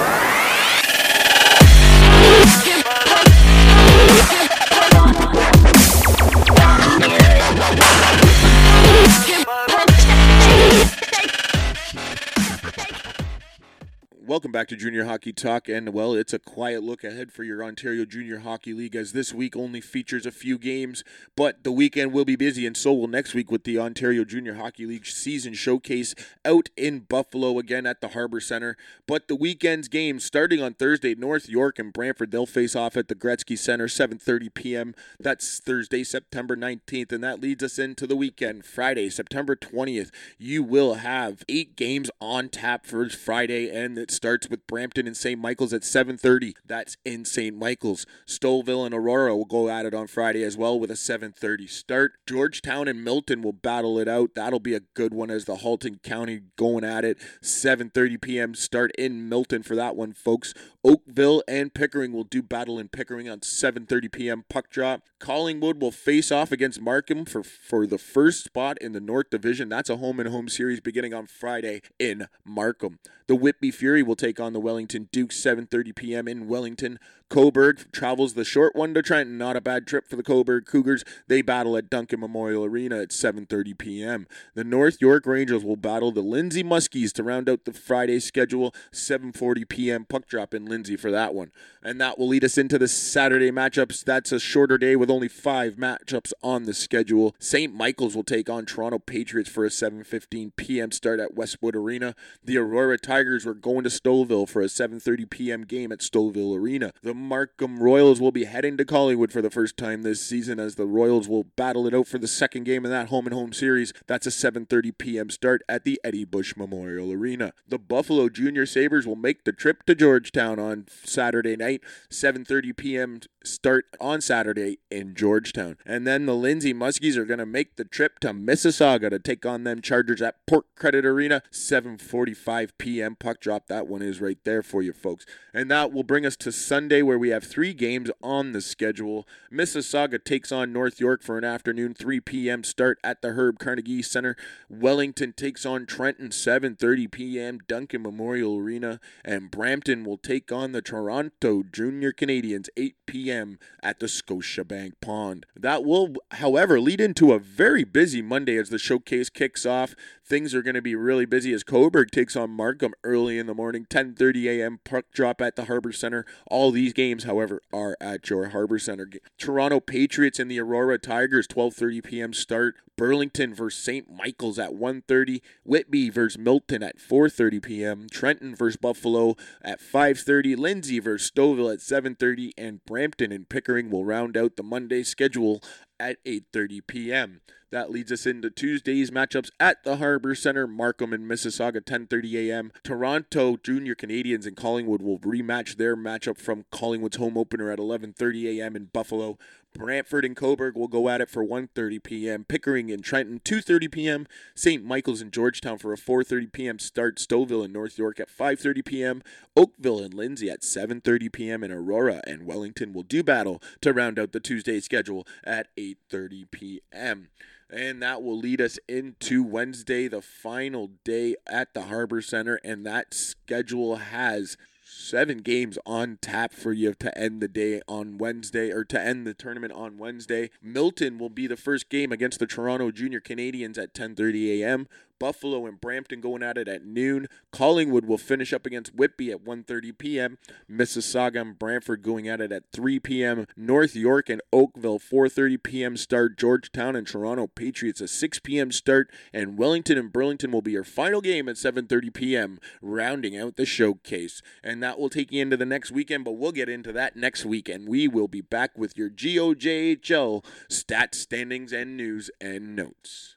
Welcome 14.41 14.53
back 14.53 14.69
to 14.69 14.75
Junior 14.75 15.05
Hockey 15.05 15.33
Talk, 15.33 15.69
and 15.69 15.93
well, 15.93 16.15
it's 16.15 16.33
a 16.33 16.39
quiet 16.39 16.81
look 16.81 17.03
ahead 17.03 17.31
for 17.31 17.43
your 17.43 17.63
Ontario 17.63 18.05
Junior 18.05 18.39
Hockey 18.39 18.73
League 18.73 18.95
as 18.95 19.11
this 19.11 19.35
week 19.35 19.55
only 19.55 19.81
features 19.81 20.25
a 20.25 20.31
few 20.31 20.57
games, 20.57 21.03
but 21.37 21.63
the 21.63 21.71
weekend 21.71 22.11
will 22.11 22.25
be 22.25 22.35
busy, 22.35 22.65
and 22.65 22.75
so 22.75 22.91
will 22.91 23.07
next 23.07 23.35
week 23.35 23.51
with 23.51 23.65
the 23.65 23.77
Ontario 23.77 24.23
Junior 24.23 24.55
Hockey 24.55 24.87
League 24.87 25.05
season 25.05 25.53
showcase 25.53 26.15
out 26.43 26.69
in 26.75 27.01
Buffalo 27.01 27.59
again 27.59 27.85
at 27.85 28.01
the 28.01 28.07
Harbor 28.07 28.39
Center. 28.39 28.77
But 29.05 29.27
the 29.27 29.35
weekend's 29.35 29.87
games 29.87 30.25
starting 30.25 30.59
on 30.59 30.73
Thursday, 30.73 31.13
North 31.13 31.47
York 31.47 31.77
and 31.77 31.93
Brantford, 31.93 32.31
they'll 32.31 32.47
face 32.47 32.75
off 32.75 32.97
at 32.97 33.09
the 33.09 33.15
Gretzky 33.15 33.55
Center, 33.55 33.85
7:30 33.85 34.51
p.m. 34.55 34.95
That's 35.19 35.59
Thursday, 35.59 36.03
September 36.03 36.55
19th, 36.57 37.11
and 37.11 37.23
that 37.23 37.41
leads 37.41 37.63
us 37.63 37.77
into 37.77 38.07
the 38.07 38.15
weekend. 38.15 38.65
Friday, 38.65 39.11
September 39.11 39.55
20th, 39.55 40.09
you 40.39 40.63
will 40.63 40.95
have 40.95 41.43
eight 41.47 41.75
games 41.75 42.09
on 42.19 42.49
tap 42.49 42.87
for 42.87 43.07
Friday, 43.07 43.69
and 43.69 43.99
it's 43.99 44.15
starts 44.31 44.49
with 44.49 44.65
Brampton 44.65 45.07
and 45.07 45.17
St. 45.17 45.37
Michael's 45.37 45.73
at 45.73 45.83
7:30. 45.83 46.55
That's 46.65 46.95
in 47.03 47.25
St. 47.25 47.53
Michael's. 47.53 48.05
Stouffville 48.25 48.85
and 48.85 48.95
Aurora 48.95 49.35
will 49.35 49.43
go 49.43 49.69
at 49.69 49.85
it 49.85 49.93
on 49.93 50.07
Friday 50.07 50.41
as 50.41 50.55
well 50.55 50.79
with 50.79 50.89
a 50.89 50.95
7:30 50.95 51.67
start. 51.67 52.13
Georgetown 52.25 52.87
and 52.87 53.03
Milton 53.03 53.41
will 53.41 53.51
battle 53.51 53.99
it 53.99 54.07
out. 54.07 54.29
That'll 54.33 54.61
be 54.61 54.73
a 54.73 54.83
good 54.93 55.13
one 55.13 55.29
as 55.29 55.43
the 55.43 55.57
Halton 55.57 55.99
County 56.01 56.43
going 56.55 56.85
at 56.85 57.03
it. 57.03 57.17
7:30 57.43 58.21
p.m. 58.21 58.55
start 58.55 58.91
in 58.97 59.27
Milton 59.27 59.63
for 59.63 59.75
that 59.75 59.97
one, 59.97 60.13
folks. 60.13 60.53
Oakville 60.83 61.43
and 61.47 61.73
Pickering 61.73 62.11
will 62.11 62.23
do 62.23 62.41
battle 62.41 62.79
in 62.79 62.87
Pickering 62.87 63.29
on 63.29 63.41
7:30 63.41 64.11
p.m. 64.11 64.45
puck 64.49 64.69
drop. 64.69 65.03
Collingwood 65.19 65.79
will 65.79 65.91
face 65.91 66.31
off 66.31 66.51
against 66.51 66.81
Markham 66.81 67.25
for 67.25 67.43
for 67.43 67.85
the 67.85 67.99
first 67.99 68.43
spot 68.43 68.79
in 68.81 68.91
the 68.91 68.99
North 68.99 69.29
Division. 69.29 69.69
That's 69.69 69.89
a 69.89 69.97
home 69.97 70.19
and 70.19 70.29
home 70.29 70.49
series 70.49 70.79
beginning 70.79 71.13
on 71.13 71.27
Friday 71.27 71.81
in 71.99 72.27
Markham. 72.43 72.97
The 73.27 73.35
Whitby 73.35 73.71
Fury 73.71 74.03
will 74.03 74.15
take 74.15 74.39
on 74.39 74.53
the 74.53 74.59
Wellington 74.59 75.07
Dukes 75.11 75.39
7:30 75.39 75.95
p.m. 75.95 76.27
in 76.27 76.47
Wellington. 76.47 76.99
Cobourg 77.29 77.89
travels 77.93 78.33
the 78.33 78.43
short 78.43 78.75
one 78.75 78.93
to 78.93 79.01
Trenton. 79.01 79.37
Not 79.37 79.55
a 79.55 79.61
bad 79.61 79.87
trip 79.87 80.09
for 80.09 80.17
the 80.17 80.23
Cobourg 80.23 80.65
Cougars. 80.65 81.05
They 81.27 81.41
battle 81.41 81.77
at 81.77 81.89
Duncan 81.89 82.19
Memorial 82.19 82.65
Arena 82.65 82.99
at 82.99 83.09
7:30 83.11 83.77
p.m. 83.77 84.27
The 84.55 84.63
North 84.63 84.97
York 84.99 85.25
Rangers 85.25 85.63
will 85.63 85.77
battle 85.77 86.11
the 86.11 86.21
Lindsay 86.21 86.63
Muskies 86.63 87.13
to 87.13 87.23
round 87.23 87.47
out 87.47 87.65
the 87.65 87.71
Friday 87.71 88.19
schedule. 88.19 88.73
7:40 88.91 89.69
p.m. 89.69 90.05
puck 90.05 90.25
drop 90.27 90.53
in 90.53 90.65
Lindsay 90.71 90.95
for 90.95 91.11
that 91.11 91.35
one, 91.35 91.51
and 91.83 91.99
that 91.99 92.17
will 92.17 92.27
lead 92.27 92.43
us 92.43 92.57
into 92.57 92.79
the 92.79 92.87
Saturday 92.87 93.51
matchups. 93.51 94.03
That's 94.03 94.31
a 94.31 94.39
shorter 94.39 94.77
day 94.77 94.95
with 94.95 95.11
only 95.11 95.27
five 95.27 95.75
matchups 95.75 96.31
on 96.41 96.63
the 96.63 96.73
schedule. 96.73 97.35
St. 97.37 97.73
Michael's 97.73 98.15
will 98.15 98.23
take 98.23 98.49
on 98.49 98.65
Toronto 98.65 98.97
Patriots 98.97 99.49
for 99.49 99.65
a 99.65 99.69
7:15 99.69 100.53
p.m. 100.55 100.91
start 100.91 101.19
at 101.19 101.35
Westwood 101.35 101.75
Arena. 101.75 102.15
The 102.43 102.57
Aurora 102.57 102.97
Tigers 102.97 103.45
were 103.45 103.53
going 103.53 103.83
to 103.83 103.89
Stouffville 103.89 104.47
for 104.47 104.61
a 104.61 104.65
7:30 104.65 105.29
p.m. 105.29 105.63
game 105.65 105.91
at 105.91 105.99
Stouffville 105.99 106.57
Arena. 106.57 106.93
The 107.03 107.13
Markham 107.13 107.83
Royals 107.83 108.21
will 108.21 108.31
be 108.31 108.45
heading 108.45 108.77
to 108.77 108.85
Collingwood 108.85 109.31
for 109.31 109.41
the 109.41 109.49
first 109.49 109.75
time 109.75 110.03
this 110.03 110.25
season 110.25 110.59
as 110.59 110.75
the 110.75 110.85
Royals 110.87 111.27
will 111.27 111.43
battle 111.43 111.85
it 111.85 111.93
out 111.93 112.07
for 112.07 112.17
the 112.17 112.27
second 112.27 112.63
game 112.63 112.85
in 112.85 112.91
that 112.91 113.09
home 113.09 113.27
and 113.27 113.33
home 113.33 113.53
series. 113.53 113.93
That's 114.07 114.25
a 114.25 114.29
7:30 114.29 114.97
p.m. 114.97 115.29
start 115.29 115.61
at 115.67 115.83
the 115.83 115.99
Eddie 116.03 116.25
Bush 116.25 116.55
Memorial 116.55 117.11
Arena. 117.11 117.53
The 117.67 117.77
Buffalo 117.77 118.29
Junior 118.29 118.65
Sabres 118.65 119.05
will 119.05 119.15
make 119.15 119.43
the 119.43 119.51
trip 119.51 119.83
to 119.85 119.95
Georgetown 119.95 120.59
on 120.61 120.85
Saturday 121.03 121.55
night, 121.55 121.81
7:30 122.09 122.77
p.m. 122.77 123.19
start 123.43 123.85
on 123.99 124.21
Saturday 124.21 124.79
in 124.89 125.15
Georgetown. 125.15 125.77
And 125.85 126.05
then 126.05 126.25
the 126.25 126.35
Lindsay 126.35 126.73
Muskies 126.73 127.17
are 127.17 127.25
going 127.25 127.39
to 127.39 127.45
make 127.45 127.75
the 127.75 127.85
trip 127.85 128.19
to 128.19 128.29
Mississauga 128.33 129.09
to 129.09 129.19
take 129.19 129.45
on 129.45 129.63
them 129.63 129.81
Chargers 129.81 130.21
at 130.21 130.45
Port 130.45 130.65
Credit 130.75 131.05
Arena, 131.05 131.41
7:45 131.51 132.71
p.m. 132.77 133.15
puck 133.15 133.39
drop. 133.39 133.67
That 133.67 133.87
one 133.87 134.01
is 134.01 134.21
right 134.21 134.37
there 134.43 134.63
for 134.63 134.81
you 134.81 134.93
folks. 134.93 135.25
And 135.53 135.69
that 135.71 135.91
will 135.91 136.03
bring 136.03 136.25
us 136.25 136.35
to 136.37 136.51
Sunday 136.51 137.01
where 137.01 137.19
we 137.19 137.29
have 137.29 137.43
three 137.43 137.73
games 137.73 138.09
on 138.21 138.51
the 138.51 138.61
schedule. 138.61 139.27
Mississauga 139.51 140.23
takes 140.23 140.51
on 140.51 140.73
North 140.73 140.99
York 140.99 141.23
for 141.23 141.37
an 141.37 141.43
afternoon 141.43 141.93
3 141.93 142.19
p.m. 142.21 142.63
start 142.63 142.99
at 143.03 143.21
the 143.21 143.29
Herb 143.29 143.59
Carnegie 143.59 144.01
Center. 144.01 144.35
Wellington 144.69 145.33
takes 145.33 145.65
on 145.65 145.85
Trenton 145.85 146.29
7:30 146.29 147.11
p.m. 147.11 147.59
Duncan 147.67 148.01
Memorial 148.01 148.57
Arena, 148.57 148.99
and 149.25 149.51
Brampton 149.51 150.03
will 150.03 150.17
take 150.17 150.51
on 150.51 150.71
the 150.71 150.81
Toronto 150.81 151.63
Junior 151.63 152.11
Canadiens 152.11 152.69
8 152.77 152.95
p.m. 153.05 153.30
at 153.31 153.99
the 153.99 154.07
Scotiabank 154.07 154.93
Pond. 155.01 155.45
That 155.55 155.83
will, 155.83 156.13
however, 156.31 156.79
lead 156.79 156.99
into 156.99 157.31
a 157.31 157.39
very 157.39 157.83
busy 157.83 158.21
Monday 158.21 158.57
as 158.57 158.69
the 158.69 158.77
showcase 158.77 159.29
kicks 159.29 159.65
off. 159.65 159.95
Things 160.25 160.53
are 160.53 160.61
going 160.61 160.75
to 160.75 160.81
be 160.81 160.95
really 160.95 161.25
busy 161.25 161.53
as 161.53 161.63
Cobourg 161.63 162.11
takes 162.11 162.35
on 162.35 162.49
Markham 162.49 162.93
early 163.03 163.39
in 163.39 163.47
the 163.47 163.53
morning, 163.53 163.85
10:30 163.89 164.45
a.m. 164.45 164.79
puck 164.83 165.05
drop 165.13 165.41
at 165.41 165.55
the 165.55 165.65
Harbor 165.65 165.91
Center. 165.91 166.25
All 166.49 166.71
these 166.71 166.93
games, 166.93 167.23
however, 167.23 167.61
are 167.71 167.95
at 168.01 168.29
your 168.29 168.49
Harbor 168.49 168.79
Center. 168.79 169.09
Toronto 169.37 169.79
Patriots 169.79 170.39
and 170.39 170.49
the 170.49 170.59
Aurora 170.59 170.97
Tigers, 170.97 171.47
12:30 171.47 172.03
p.m. 172.03 172.33
start. 172.33 172.75
Burlington 173.01 173.55
versus 173.55 173.83
St. 173.83 174.15
Michael's 174.15 174.59
at 174.59 174.75
1:30. 174.75 175.41
Whitby 175.63 176.11
versus 176.11 176.37
Milton 176.37 176.83
at 176.83 176.99
4:30 176.99 177.59
p.m. 177.59 178.07
Trenton 178.07 178.55
versus 178.55 178.77
Buffalo 178.77 179.35
at 179.63 179.79
5:30. 179.79 180.55
Lindsay 180.55 180.99
versus 180.99 181.31
Stouffville 181.31 181.73
at 181.73 181.79
7:30, 181.79 182.51
and 182.59 182.85
Brampton 182.85 183.31
and 183.31 183.49
Pickering 183.49 183.89
will 183.89 184.05
round 184.05 184.37
out 184.37 184.55
the 184.55 184.61
Monday 184.61 185.01
schedule 185.01 185.63
at 185.99 186.23
8:30 186.25 186.81
p.m. 186.85 187.41
That 187.71 187.89
leads 187.89 188.11
us 188.11 188.25
into 188.25 188.49
Tuesday's 188.49 189.11
matchups 189.11 189.49
at 189.57 189.85
the 189.85 189.95
Harbor 189.95 190.35
Center. 190.35 190.67
Markham 190.67 191.13
and 191.13 191.25
Mississauga, 191.25 191.81
10:30 191.81 192.49
a.m. 192.49 192.71
Toronto 192.83 193.57
Junior 193.63 193.95
Canadiens 193.95 194.45
and 194.45 194.57
Collingwood 194.57 195.01
will 195.01 195.19
rematch 195.19 195.77
their 195.77 195.95
matchup 195.95 196.37
from 196.37 196.65
Collingwood's 196.69 197.15
home 197.15 197.37
opener 197.37 197.71
at 197.71 197.79
11:30 197.79 198.59
a.m. 198.59 198.75
in 198.75 198.89
Buffalo. 198.93 199.39
Brantford 199.73 200.25
and 200.25 200.35
Cobourg 200.35 200.75
will 200.75 200.87
go 200.87 201.09
at 201.09 201.21
it 201.21 201.29
for 201.29 201.45
1:30 201.45 202.03
p.m. 202.03 202.43
Pickering 202.43 202.91
and 202.91 203.03
Trenton 203.03 203.39
2:30 203.39 203.91
p.m. 203.91 204.27
St. 204.55 204.83
Michael's 204.83 205.21
and 205.21 205.31
Georgetown 205.31 205.77
for 205.77 205.93
a 205.93 205.97
4:30 205.97 206.51
p.m. 206.51 206.79
start. 206.79 207.17
Stouffville 207.17 207.63
and 207.63 207.73
North 207.73 207.97
York 207.97 208.19
at 208.19 208.29
5:30 208.29 208.85
p.m. 208.85 209.23
Oakville 209.55 209.99
and 209.99 210.13
Lindsay 210.13 210.49
at 210.49 210.61
7:30 210.61 211.31
p.m. 211.31 211.63
and 211.63 211.73
Aurora 211.73 212.21
and 212.27 212.45
Wellington 212.45 212.93
will 212.93 213.03
do 213.03 213.23
battle 213.23 213.61
to 213.81 213.93
round 213.93 214.19
out 214.19 214.31
the 214.31 214.39
Tuesday 214.39 214.79
schedule 214.79 215.25
at 215.43 215.67
8:30 215.77 216.51
p.m. 216.51 217.29
And 217.69 218.01
that 218.01 218.21
will 218.21 218.37
lead 218.37 218.59
us 218.59 218.77
into 218.89 219.43
Wednesday, 219.43 220.09
the 220.09 220.21
final 220.21 220.91
day 221.05 221.35
at 221.47 221.73
the 221.73 221.83
Harbor 221.83 222.21
Center. 222.21 222.59
And 222.65 222.85
that 222.85 223.13
schedule 223.13 223.95
has 223.95 224.57
seven 224.91 225.37
games 225.39 225.77
on 225.85 226.17
tap 226.21 226.53
for 226.53 226.73
you 226.73 226.93
to 226.93 227.17
end 227.17 227.41
the 227.41 227.47
day 227.47 227.81
on 227.87 228.17
Wednesday 228.17 228.71
or 228.71 228.83
to 228.83 228.99
end 228.99 229.25
the 229.25 229.33
tournament 229.33 229.73
on 229.73 229.97
Wednesday. 229.97 230.49
Milton 230.61 231.17
will 231.17 231.29
be 231.29 231.47
the 231.47 231.57
first 231.57 231.89
game 231.89 232.11
against 232.11 232.39
the 232.39 232.47
Toronto 232.47 232.91
Junior 232.91 233.21
Canadiens 233.21 233.77
at 233.77 233.93
10:30 233.93 234.61
a.m. 234.61 234.87
Buffalo 235.21 235.67
and 235.67 235.79
Brampton 235.79 236.19
going 236.19 236.41
at 236.41 236.57
it 236.57 236.67
at 236.67 236.83
noon. 236.83 237.27
Collingwood 237.51 238.05
will 238.05 238.17
finish 238.17 238.51
up 238.51 238.65
against 238.65 238.95
Whitby 238.95 239.29
at 239.29 239.45
1:30 239.45 239.95
p.m. 239.95 240.39
Mississauga 240.67 241.41
and 241.41 241.59
Brantford 241.59 242.01
going 242.01 242.27
at 242.27 242.41
it 242.41 242.51
at 242.51 242.63
3 242.73 242.99
p.m. 242.99 243.45
North 243.55 243.95
York 243.95 244.29
and 244.29 244.41
Oakville 244.51 244.97
4:30 244.97 245.61
p.m. 245.61 245.95
start. 245.95 246.39
Georgetown 246.39 246.95
and 246.95 247.05
Toronto 247.05 247.45
Patriots 247.45 248.01
a 248.01 248.07
6 248.07 248.39
p.m. 248.39 248.71
start, 248.71 249.11
and 249.31 249.59
Wellington 249.59 249.99
and 249.99 250.11
Burlington 250.11 250.51
will 250.51 250.63
be 250.63 250.71
your 250.71 250.83
final 250.83 251.21
game 251.21 251.47
at 251.47 251.55
7:30 251.55 252.11
p.m. 252.11 252.59
rounding 252.81 253.37
out 253.37 253.57
the 253.57 253.65
showcase. 253.65 254.41
And 254.63 254.81
that 254.81 254.97
will 254.97 255.09
take 255.09 255.31
you 255.31 255.39
into 255.43 255.55
the 255.55 255.67
next 255.67 255.91
weekend, 255.91 256.25
but 256.25 256.31
we'll 256.31 256.51
get 256.51 256.67
into 256.67 256.91
that 256.93 257.15
next 257.15 257.45
week, 257.45 257.69
and 257.69 257.87
we 257.87 258.07
will 258.07 258.27
be 258.27 258.41
back 258.41 258.75
with 258.75 258.97
your 258.97 259.11
GOJHL 259.11 260.43
stats, 260.67 261.13
standings, 261.13 261.71
and 261.71 261.95
news 261.95 262.31
and 262.41 262.75
notes. 262.75 263.35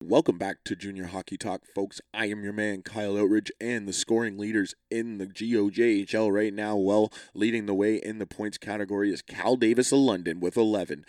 Welcome 0.00 0.38
back 0.38 0.64
to 0.64 0.74
Junior 0.74 1.06
Hockey 1.06 1.36
Talk, 1.36 1.66
folks. 1.74 2.00
I 2.14 2.26
am 2.26 2.42
your 2.42 2.52
man, 2.54 2.80
Kyle 2.82 3.18
Outridge, 3.18 3.50
and 3.60 3.86
the 3.86 3.92
scoring 3.92 4.38
leaders 4.38 4.74
in 4.90 5.18
the 5.18 5.26
GOJHL 5.26 6.32
right 6.32 6.54
now. 6.54 6.76
Well, 6.76 7.12
leading 7.34 7.66
the 7.66 7.74
way 7.74 7.96
in 7.96 8.20
the 8.20 8.26
points 8.26 8.56
category 8.56 9.12
is 9.12 9.20
Cal 9.20 9.56
Davis 9.56 9.92
of 9.92 9.98
London 9.98 10.40
with 10.40 10.56
11. 10.56 11.04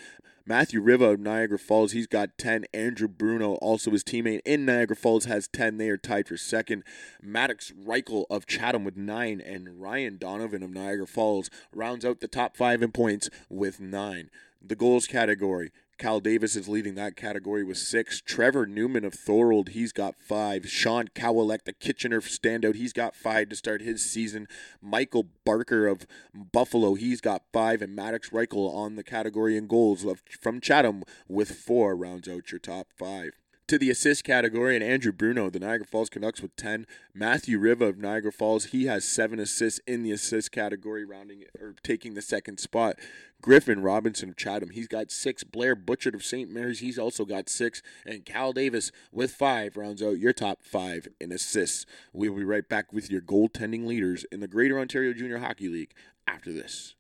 Matthew 0.48 0.80
Riva 0.80 1.06
of 1.06 1.20
Niagara 1.20 1.58
Falls, 1.58 1.94
he's 1.94 2.06
got 2.06 2.38
10. 2.38 2.66
Andrew 2.72 3.08
Bruno, 3.08 3.56
also 3.56 3.90
his 3.90 4.04
teammate 4.04 4.42
in 4.46 4.64
Niagara 4.64 4.96
Falls, 4.96 5.25
has 5.25 5.48
10. 5.48 5.78
They 5.78 5.90
are 5.90 5.98
tied 5.98 6.28
for 6.28 6.38
second. 6.38 6.84
Maddox 7.20 7.72
Reichel 7.72 8.25
of 8.30 8.46
Chatham 8.46 8.84
with 8.84 8.96
9. 8.96 9.42
And 9.42 9.82
Ryan 9.82 10.18
Donovan 10.20 10.62
of 10.62 10.70
Niagara 10.70 11.08
Falls 11.08 11.50
rounds 11.74 12.06
out 12.06 12.20
the 12.20 12.28
top 12.28 12.56
five 12.56 12.84
in 12.84 12.92
points 12.92 13.28
with 13.50 13.80
9. 13.80 14.30
The 14.62 14.75
goals 14.75 15.08
category. 15.08 15.72
Cal 15.98 16.20
Davis 16.20 16.56
is 16.56 16.68
leading 16.68 16.96
that 16.96 17.16
category 17.16 17.64
with 17.64 17.78
six. 17.78 18.22
Trevor 18.22 18.66
Newman 18.66 19.06
of 19.06 19.14
Thorold, 19.14 19.70
he's 19.70 19.94
got 19.94 20.16
five. 20.16 20.70
Sean 20.70 21.08
Cowellek, 21.16 21.64
the 21.64 21.74
Kitchener 21.74 22.20
standout, 22.22 22.75
he's 22.75 22.94
got 22.94 23.16
five 23.16 23.50
to 23.50 23.56
start 23.56 23.82
his 23.82 24.10
season. 24.10 24.48
Michael 24.82 25.28
Barker 25.46 25.88
of 25.88 26.06
Buffalo, 26.34 26.96
he's 26.96 27.22
got 27.22 27.44
five. 27.54 27.82
And 27.82 27.96
Maddox 27.96 28.30
Reichel 28.32 28.74
on 28.74 28.96
the 28.96 29.04
category 29.04 29.56
in 29.56 29.68
goals 29.68 30.06
from 30.42 30.60
Chatham 30.60 31.04
with 31.30 31.52
four 31.52 31.96
rounds 31.96 32.28
out 32.28 32.52
your 32.52 32.60
top 32.60 32.88
five. 32.98 33.32
To 33.67 33.77
the 33.77 33.89
assist 33.89 34.24
category, 34.24 34.75
and 34.75 34.84
Andrew 34.84 35.12
Bruno, 35.12 35.50
the 35.50 35.60
Niagara 35.60 35.86
Falls 35.86 36.10
Canucks, 36.10 36.41
with 36.41 36.55
10. 36.55 36.86
Matthew 37.13 37.57
Riva 37.57 37.86
of 37.86 37.98
Niagara 37.98 38.31
Falls, 38.31 38.65
he 38.65 38.86
has 38.86 39.05
seven 39.05 39.39
assists 39.39 39.79
in 39.88 40.03
the 40.03 40.12
assist 40.12 40.51
category, 40.51 41.03
rounding 41.03 41.43
or 41.60 41.75
taking 41.84 42.13
the 42.13 42.22
second 42.22 42.60
spot. 42.60 42.98
Griffin 43.41 43.81
Robinson 43.81 44.29
of 44.29 44.38
Chatham, 44.38 44.69
he's 44.69 44.88
got 44.88 45.12
six. 45.12 45.43
Blair 45.43 45.75
Butchert 45.75 46.13
of 46.13 46.24
St. 46.24 46.50
Mary's, 46.50 46.79
he's 46.79 47.00
also 47.00 47.25
got 47.25 47.50
six. 47.50 47.81
And 48.05 48.25
Cal 48.25 48.53
Davis 48.53 48.91
with 49.12 49.31
five 49.31 49.77
rounds 49.77 50.01
out 50.01 50.19
your 50.19 50.34
top 50.34 50.63
five 50.63 51.07
in 51.19 51.31
assists. 51.31 51.86
We'll 52.13 52.36
be 52.36 52.43
right 52.43 52.67
back 52.67 52.93
with 52.93 53.10
your 53.10 53.22
goaltending 53.22 53.86
leaders 53.86 54.25
in 54.31 54.39
the 54.39 54.48
Greater 54.48 54.79
Ontario 54.79 55.13
Junior 55.13 55.39
Hockey 55.39 55.69
League 55.69 55.93
after 56.27 56.51
this. 56.51 56.95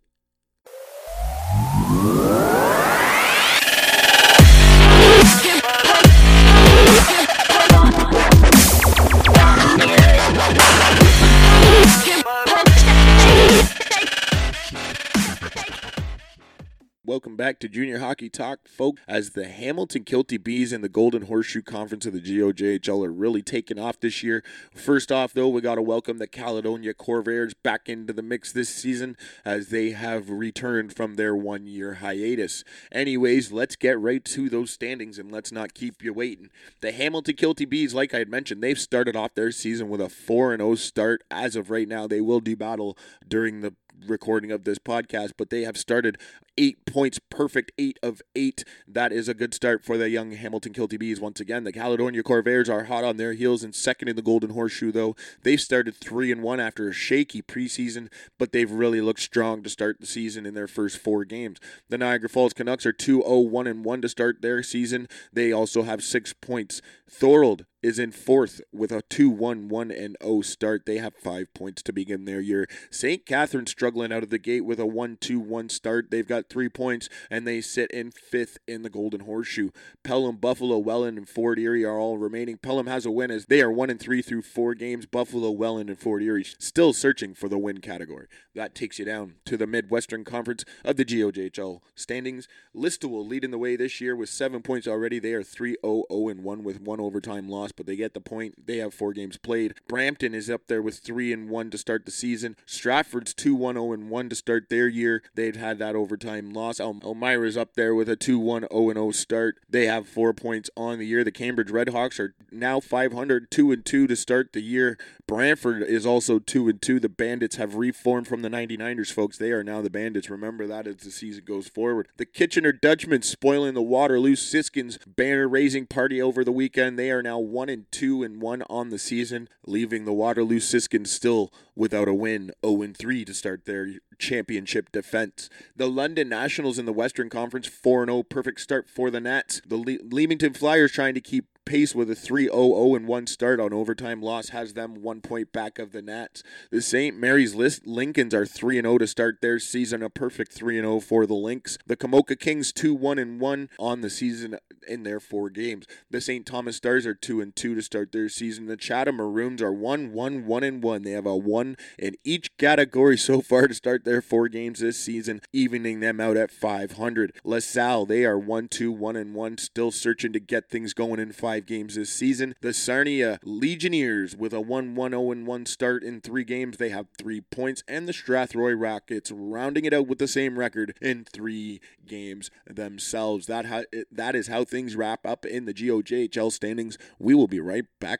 Welcome 17.07 17.35
back 17.35 17.59
to 17.59 17.69
Junior 17.69 17.99
Hockey 17.99 18.29
Talk, 18.29 18.67
folks. 18.67 18.99
As 19.07 19.31
the 19.31 19.47
Hamilton 19.47 20.05
Kilty 20.05 20.43
B's 20.43 20.73
and 20.73 20.83
the 20.83 20.89
Golden 20.89 21.27
Horseshoe 21.27 21.61
Conference 21.61 22.07
of 22.07 22.13
the 22.13 22.19
GOJHL 22.19 23.05
are 23.05 23.11
really 23.11 23.43
taking 23.43 23.77
off 23.77 23.99
this 23.99 24.23
year. 24.23 24.43
First 24.73 25.11
off, 25.11 25.31
though, 25.31 25.47
we 25.47 25.61
got 25.61 25.75
to 25.75 25.83
welcome 25.83 26.17
the 26.17 26.25
Caledonia 26.25 26.95
Corvairs 26.95 27.53
back 27.61 27.87
into 27.87 28.11
the 28.11 28.23
mix 28.23 28.51
this 28.51 28.69
season 28.69 29.17
as 29.43 29.69
they 29.69 29.91
have 29.91 30.31
returned 30.31 30.95
from 30.95 31.13
their 31.13 31.35
one 31.35 31.67
year 31.67 31.95
hiatus. 31.95 32.63
Anyways, 32.91 33.51
let's 33.51 33.75
get 33.75 33.99
right 33.99 34.25
to 34.25 34.49
those 34.49 34.71
standings 34.71 35.19
and 35.19 35.31
let's 35.31 35.51
not 35.51 35.75
keep 35.75 36.03
you 36.03 36.11
waiting. 36.11 36.49
The 36.81 36.91
Hamilton 36.91 37.35
Kilty 37.35 37.69
B's, 37.69 37.93
like 37.93 38.15
I 38.15 38.17
had 38.17 38.29
mentioned, 38.29 38.63
they've 38.63 38.79
started 38.79 39.15
off 39.15 39.35
their 39.35 39.51
season 39.51 39.89
with 39.89 40.01
a 40.01 40.09
4 40.09 40.57
0 40.57 40.73
start. 40.73 41.23
As 41.29 41.55
of 41.55 41.69
right 41.69 41.87
now, 41.87 42.07
they 42.07 42.19
will 42.19 42.39
do 42.39 42.55
battle 42.55 42.97
during 43.27 43.61
the 43.61 43.75
recording 44.07 44.51
of 44.51 44.63
this 44.63 44.79
podcast, 44.79 45.31
but 45.37 45.49
they 45.49 45.61
have 45.63 45.77
started 45.77 46.17
eight 46.57 46.85
points 46.85 47.19
perfect, 47.29 47.71
eight 47.77 47.99
of 48.01 48.21
eight. 48.35 48.63
That 48.87 49.11
is 49.11 49.27
a 49.27 49.33
good 49.33 49.53
start 49.53 49.83
for 49.83 49.97
the 49.97 50.09
young 50.09 50.31
Hamilton 50.31 50.73
Kilty 50.73 50.97
B's. 50.97 51.19
Once 51.19 51.39
again, 51.39 51.63
the 51.63 51.71
Caledonia 51.71 52.23
Corvairs 52.23 52.69
are 52.69 52.85
hot 52.85 53.03
on 53.03 53.17
their 53.17 53.33
heels 53.33 53.63
and 53.63 53.75
second 53.75 54.07
in 54.07 54.15
the 54.15 54.21
Golden 54.21 54.51
Horseshoe, 54.51 54.91
though. 54.91 55.15
They've 55.43 55.59
started 55.59 55.95
three 55.95 56.31
and 56.31 56.41
one 56.41 56.59
after 56.59 56.89
a 56.89 56.93
shaky 56.93 57.41
preseason, 57.41 58.11
but 58.37 58.51
they've 58.51 58.71
really 58.71 59.01
looked 59.01 59.21
strong 59.21 59.63
to 59.63 59.69
start 59.69 59.99
the 59.99 60.07
season 60.07 60.45
in 60.45 60.53
their 60.53 60.67
first 60.67 60.97
four 60.97 61.25
games. 61.25 61.59
The 61.89 61.97
Niagara 61.97 62.29
Falls 62.29 62.53
Canucks 62.53 62.85
are 62.85 62.93
2 62.93 63.21
0 63.21 63.39
1 63.39 63.67
and 63.67 63.85
1 63.85 64.01
to 64.01 64.09
start 64.09 64.41
their 64.41 64.63
season. 64.63 65.07
They 65.33 65.51
also 65.51 65.83
have 65.83 66.03
six 66.03 66.33
points. 66.33 66.81
Thorold 67.09 67.65
is 67.85 67.99
in 67.99 68.11
fourth 68.11 68.61
with 68.73 68.91
a 68.91 69.03
2 69.03 69.29
1 69.29 69.67
1 69.67 69.91
and 69.91 70.17
0 70.23 70.41
start. 70.41 70.87
They 70.87 70.97
have 70.97 71.13
five 71.13 71.53
points 71.53 71.83
to 71.83 71.93
begin 71.93 72.25
their 72.25 72.41
year. 72.41 72.67
St. 72.89 73.23
Catharines 73.27 73.69
struggling 73.69 74.11
out 74.11 74.23
of 74.23 74.31
the 74.31 74.39
gate 74.39 74.65
with 74.65 74.79
a 74.79 74.87
1 74.87 75.17
2 75.21 75.39
1 75.39 75.69
start. 75.69 76.09
They've 76.09 76.27
got 76.27 76.49
three 76.49 76.67
points 76.67 77.09
and 77.29 77.45
they 77.45 77.61
sit 77.61 77.91
in 77.91 78.09
fifth 78.09 78.57
in 78.67 78.81
the 78.81 78.89
Golden 78.89 79.21
Horseshoe. 79.21 79.69
Pelham, 80.03 80.37
Buffalo, 80.37 80.79
Welland, 80.79 81.19
and 81.19 81.29
Fort 81.29 81.59
Erie 81.59 81.85
are 81.85 81.99
all 81.99 82.17
remaining. 82.17 82.57
Pelham 82.57 82.87
has 82.87 83.05
a 83.05 83.11
win 83.11 83.29
as 83.29 83.45
they 83.45 83.61
are 83.61 83.71
1 83.71 83.91
and 83.91 83.99
3 83.99 84.23
through 84.23 84.41
four 84.41 84.73
games. 84.73 85.05
Buffalo, 85.05 85.51
Welland, 85.51 85.91
and 85.91 85.99
Fort 85.99 86.23
Erie 86.23 86.43
still 86.43 86.91
searching 86.91 87.35
for 87.35 87.47
the 87.47 87.59
win 87.59 87.81
category. 87.81 88.25
That 88.55 88.73
takes 88.73 88.97
you 88.97 89.05
down 89.05 89.35
to 89.45 89.57
the 89.57 89.67
Midwestern 89.67 90.23
Conference 90.23 90.65
of 90.83 90.95
the 90.95 91.05
GOJHL 91.05 91.81
standings. 91.93 92.47
Listowel 92.75 93.27
leading 93.27 93.51
the 93.51 93.59
way 93.59 93.75
this 93.75 94.01
year 94.01 94.15
with 94.15 94.29
seven 94.29 94.63
points 94.63 94.87
already. 94.87 95.19
They 95.19 95.33
are 95.33 95.43
3 95.43 95.77
0 95.85 96.03
0 96.11 96.33
1 96.33 96.63
with 96.63 96.81
one 96.81 96.99
overtime 96.99 97.47
loss 97.47 97.73
but 97.75 97.85
they 97.85 97.95
get 97.95 98.13
the 98.13 98.21
point. 98.21 98.65
They 98.67 98.77
have 98.77 98.93
four 98.93 99.13
games 99.13 99.37
played. 99.37 99.75
Brampton 99.87 100.33
is 100.33 100.49
up 100.49 100.67
there 100.67 100.81
with 100.81 100.99
three 100.99 101.31
and 101.33 101.49
one 101.49 101.69
to 101.71 101.77
start 101.77 102.05
the 102.05 102.11
season. 102.11 102.55
Stratford's 102.65 103.33
two 103.33 103.55
one 103.55 103.75
zero 103.75 103.93
and 103.93 104.09
one 104.09 104.29
to 104.29 104.35
start 104.35 104.69
their 104.69 104.87
year. 104.87 105.23
They've 105.35 105.55
had 105.55 105.79
that 105.79 105.95
overtime 105.95 106.51
loss. 106.51 106.79
El- 106.79 106.99
Elmira's 107.03 107.57
up 107.57 107.75
there 107.75 107.93
with 107.95 108.09
a 108.09 108.15
two 108.15 108.39
one 108.39 108.67
zero 108.71 108.89
and 108.89 108.97
zero 108.97 109.11
start. 109.11 109.57
They 109.69 109.85
have 109.85 110.07
four 110.07 110.33
points 110.33 110.69
on 110.75 110.99
the 110.99 111.05
year. 111.05 111.23
The 111.23 111.31
Cambridge 111.31 111.69
Redhawks 111.69 112.19
are 112.19 112.35
now 112.51 112.79
500, 112.79 113.51
two 113.51 113.71
and 113.71 113.85
two 113.85 114.07
to 114.07 114.15
start 114.15 114.53
the 114.53 114.61
year. 114.61 114.97
Brantford 115.27 115.83
is 115.83 116.05
also 116.05 116.39
two 116.39 116.69
and 116.69 116.81
two. 116.81 116.99
The 116.99 117.09
Bandits 117.09 117.55
have 117.55 117.75
reformed 117.75 118.27
from 118.27 118.41
the 118.41 118.49
99ers, 118.49 119.11
folks. 119.11 119.37
They 119.37 119.51
are 119.51 119.63
now 119.63 119.81
the 119.81 119.89
Bandits. 119.89 120.29
Remember 120.29 120.67
that 120.67 120.87
as 120.87 120.97
the 120.97 121.11
season 121.11 121.43
goes 121.45 121.67
forward. 121.67 122.07
The 122.17 122.25
Kitchener 122.25 122.71
Dutchmen 122.71 123.23
spoiling 123.23 123.73
the 123.73 123.81
Waterloo 123.81 124.35
Siskins 124.35 124.99
banner 125.07 125.47
raising 125.47 125.87
party 125.87 126.21
over 126.21 126.43
the 126.43 126.51
weekend. 126.51 126.97
They 126.99 127.11
are 127.11 127.23
now 127.23 127.39
one 127.65 127.69
and 127.73 127.91
two 127.91 128.21
and 128.21 128.43
one 128.43 128.61
on 128.69 128.89
the 128.89 128.99
season, 128.99 129.49
leaving 129.65 130.05
the 130.05 130.13
Waterloo 130.13 130.59
Siskins 130.59 131.09
still 131.11 131.51
without 131.75 132.07
a 132.07 132.13
win, 132.13 132.51
0 132.63 132.83
and 132.83 132.95
three 132.95 133.25
to 133.25 133.33
start 133.33 133.65
their 133.65 133.87
championship 134.19 134.91
defense. 134.91 135.49
The 135.75 135.89
London 135.89 136.29
Nationals 136.29 136.77
in 136.77 136.85
the 136.85 136.93
Western 136.93 137.27
Conference, 137.27 137.65
4 137.65 138.05
0, 138.05 138.21
perfect 138.21 138.61
start 138.61 138.87
for 138.87 139.09
the 139.09 139.19
Nats. 139.19 139.63
The 139.65 139.77
Le- 139.77 139.97
Leamington 140.03 140.53
Flyers 140.53 140.91
trying 140.91 141.15
to 141.15 141.21
keep 141.21 141.54
pace 141.65 141.95
with 141.95 142.09
a 142.09 142.15
3-0-0 142.15 142.95
and 142.95 143.07
1 143.07 143.27
start 143.27 143.59
on 143.59 143.73
overtime 143.73 144.21
loss 144.21 144.49
has 144.49 144.73
them 144.73 145.01
one 145.01 145.21
point 145.21 145.51
back 145.51 145.79
of 145.79 145.91
the 145.91 146.01
Nats. 146.01 146.43
The 146.71 146.81
St. 146.81 147.17
Mary's 147.17 147.55
List 147.55 147.87
Lincolns 147.87 148.33
are 148.33 148.45
3 148.45 148.81
0 148.81 148.97
to 148.99 149.07
start 149.07 149.41
their 149.41 149.59
season, 149.59 150.03
a 150.03 150.09
perfect 150.09 150.51
3 150.53 150.75
0 150.77 150.99
for 150.99 151.25
the 151.25 151.33
Lincs. 151.33 151.77
The 151.85 151.97
Komoka 151.97 152.39
Kings 152.39 152.71
2 152.71 152.93
1 152.93 153.19
and 153.19 153.39
1 153.39 153.69
on 153.79 154.01
the 154.01 154.09
season 154.09 154.57
in 154.87 155.03
their 155.03 155.19
four 155.19 155.49
games. 155.49 155.85
The 156.09 156.21
St. 156.21 156.45
Thomas 156.45 156.77
Stars 156.77 157.05
are 157.05 157.15
2 157.15 157.41
and 157.41 157.55
2 157.55 157.75
to 157.75 157.81
start 157.81 158.11
their 158.11 158.29
season. 158.29 158.67
The 158.67 158.77
Chatham 158.77 159.15
Maroons 159.15 159.61
are 159.61 159.73
1 159.73 160.13
1 160.13 160.45
1 160.45 160.63
and 160.63 160.83
1. 160.83 161.01
They 161.01 161.11
have 161.11 161.25
a 161.25 161.35
1 161.35 161.75
in 161.97 162.15
each 162.23 162.55
category 162.57 163.17
so 163.17 163.41
far 163.41 163.67
to 163.67 163.73
start 163.73 164.05
their 164.05 164.21
four 164.21 164.47
games 164.47 164.79
this 164.79 164.99
season, 164.99 165.41
evening 165.51 165.99
them 165.99 166.19
out 166.19 166.37
at 166.37 166.51
500. 166.51 167.33
LaSalle, 167.43 168.05
they 168.05 168.25
are 168.25 168.37
1 168.37 168.67
2 168.67 168.91
1 168.91 169.15
and 169.15 169.33
1, 169.33 169.57
still 169.57 169.91
searching 169.91 170.33
to 170.33 170.39
get 170.39 170.69
things 170.69 170.93
going 170.93 171.19
in 171.19 171.31
five 171.31 171.54
five 171.55 171.65
games 171.65 171.95
this 171.95 172.09
season. 172.09 172.53
The 172.59 172.73
Sarnia 172.73 173.39
Legionnaires, 173.43 174.35
with 174.35 174.53
a 174.53 174.59
1 174.59 174.95
1 174.95 175.11
0 175.11 175.21
1 175.21 175.65
start 175.65 176.03
in 176.03 176.19
three 176.19 176.43
games, 176.43 176.75
they 176.77 176.89
have 176.89 177.07
three 177.17 177.39
points. 177.39 177.81
And 177.87 178.07
the 178.07 178.11
Strathroy 178.11 178.75
Rockets, 178.77 179.31
rounding 179.31 179.85
it 179.85 179.93
out 179.93 180.07
with 180.07 180.19
the 180.19 180.27
same 180.27 180.59
record 180.59 180.97
in 181.01 181.23
three 181.23 181.79
games 182.05 182.51
themselves. 182.67 183.47
That, 183.47 183.67
ha- 183.67 183.83
that 184.11 184.35
is 184.35 184.47
how 184.47 184.65
things 184.65 184.97
wrap 184.97 185.25
up 185.25 185.45
in 185.45 185.63
the 185.63 185.73
GOJHL 185.73 186.51
standings. 186.51 186.97
We 187.19 187.33
will 187.33 187.47
be 187.47 187.61
right 187.61 187.85
back. 188.01 188.19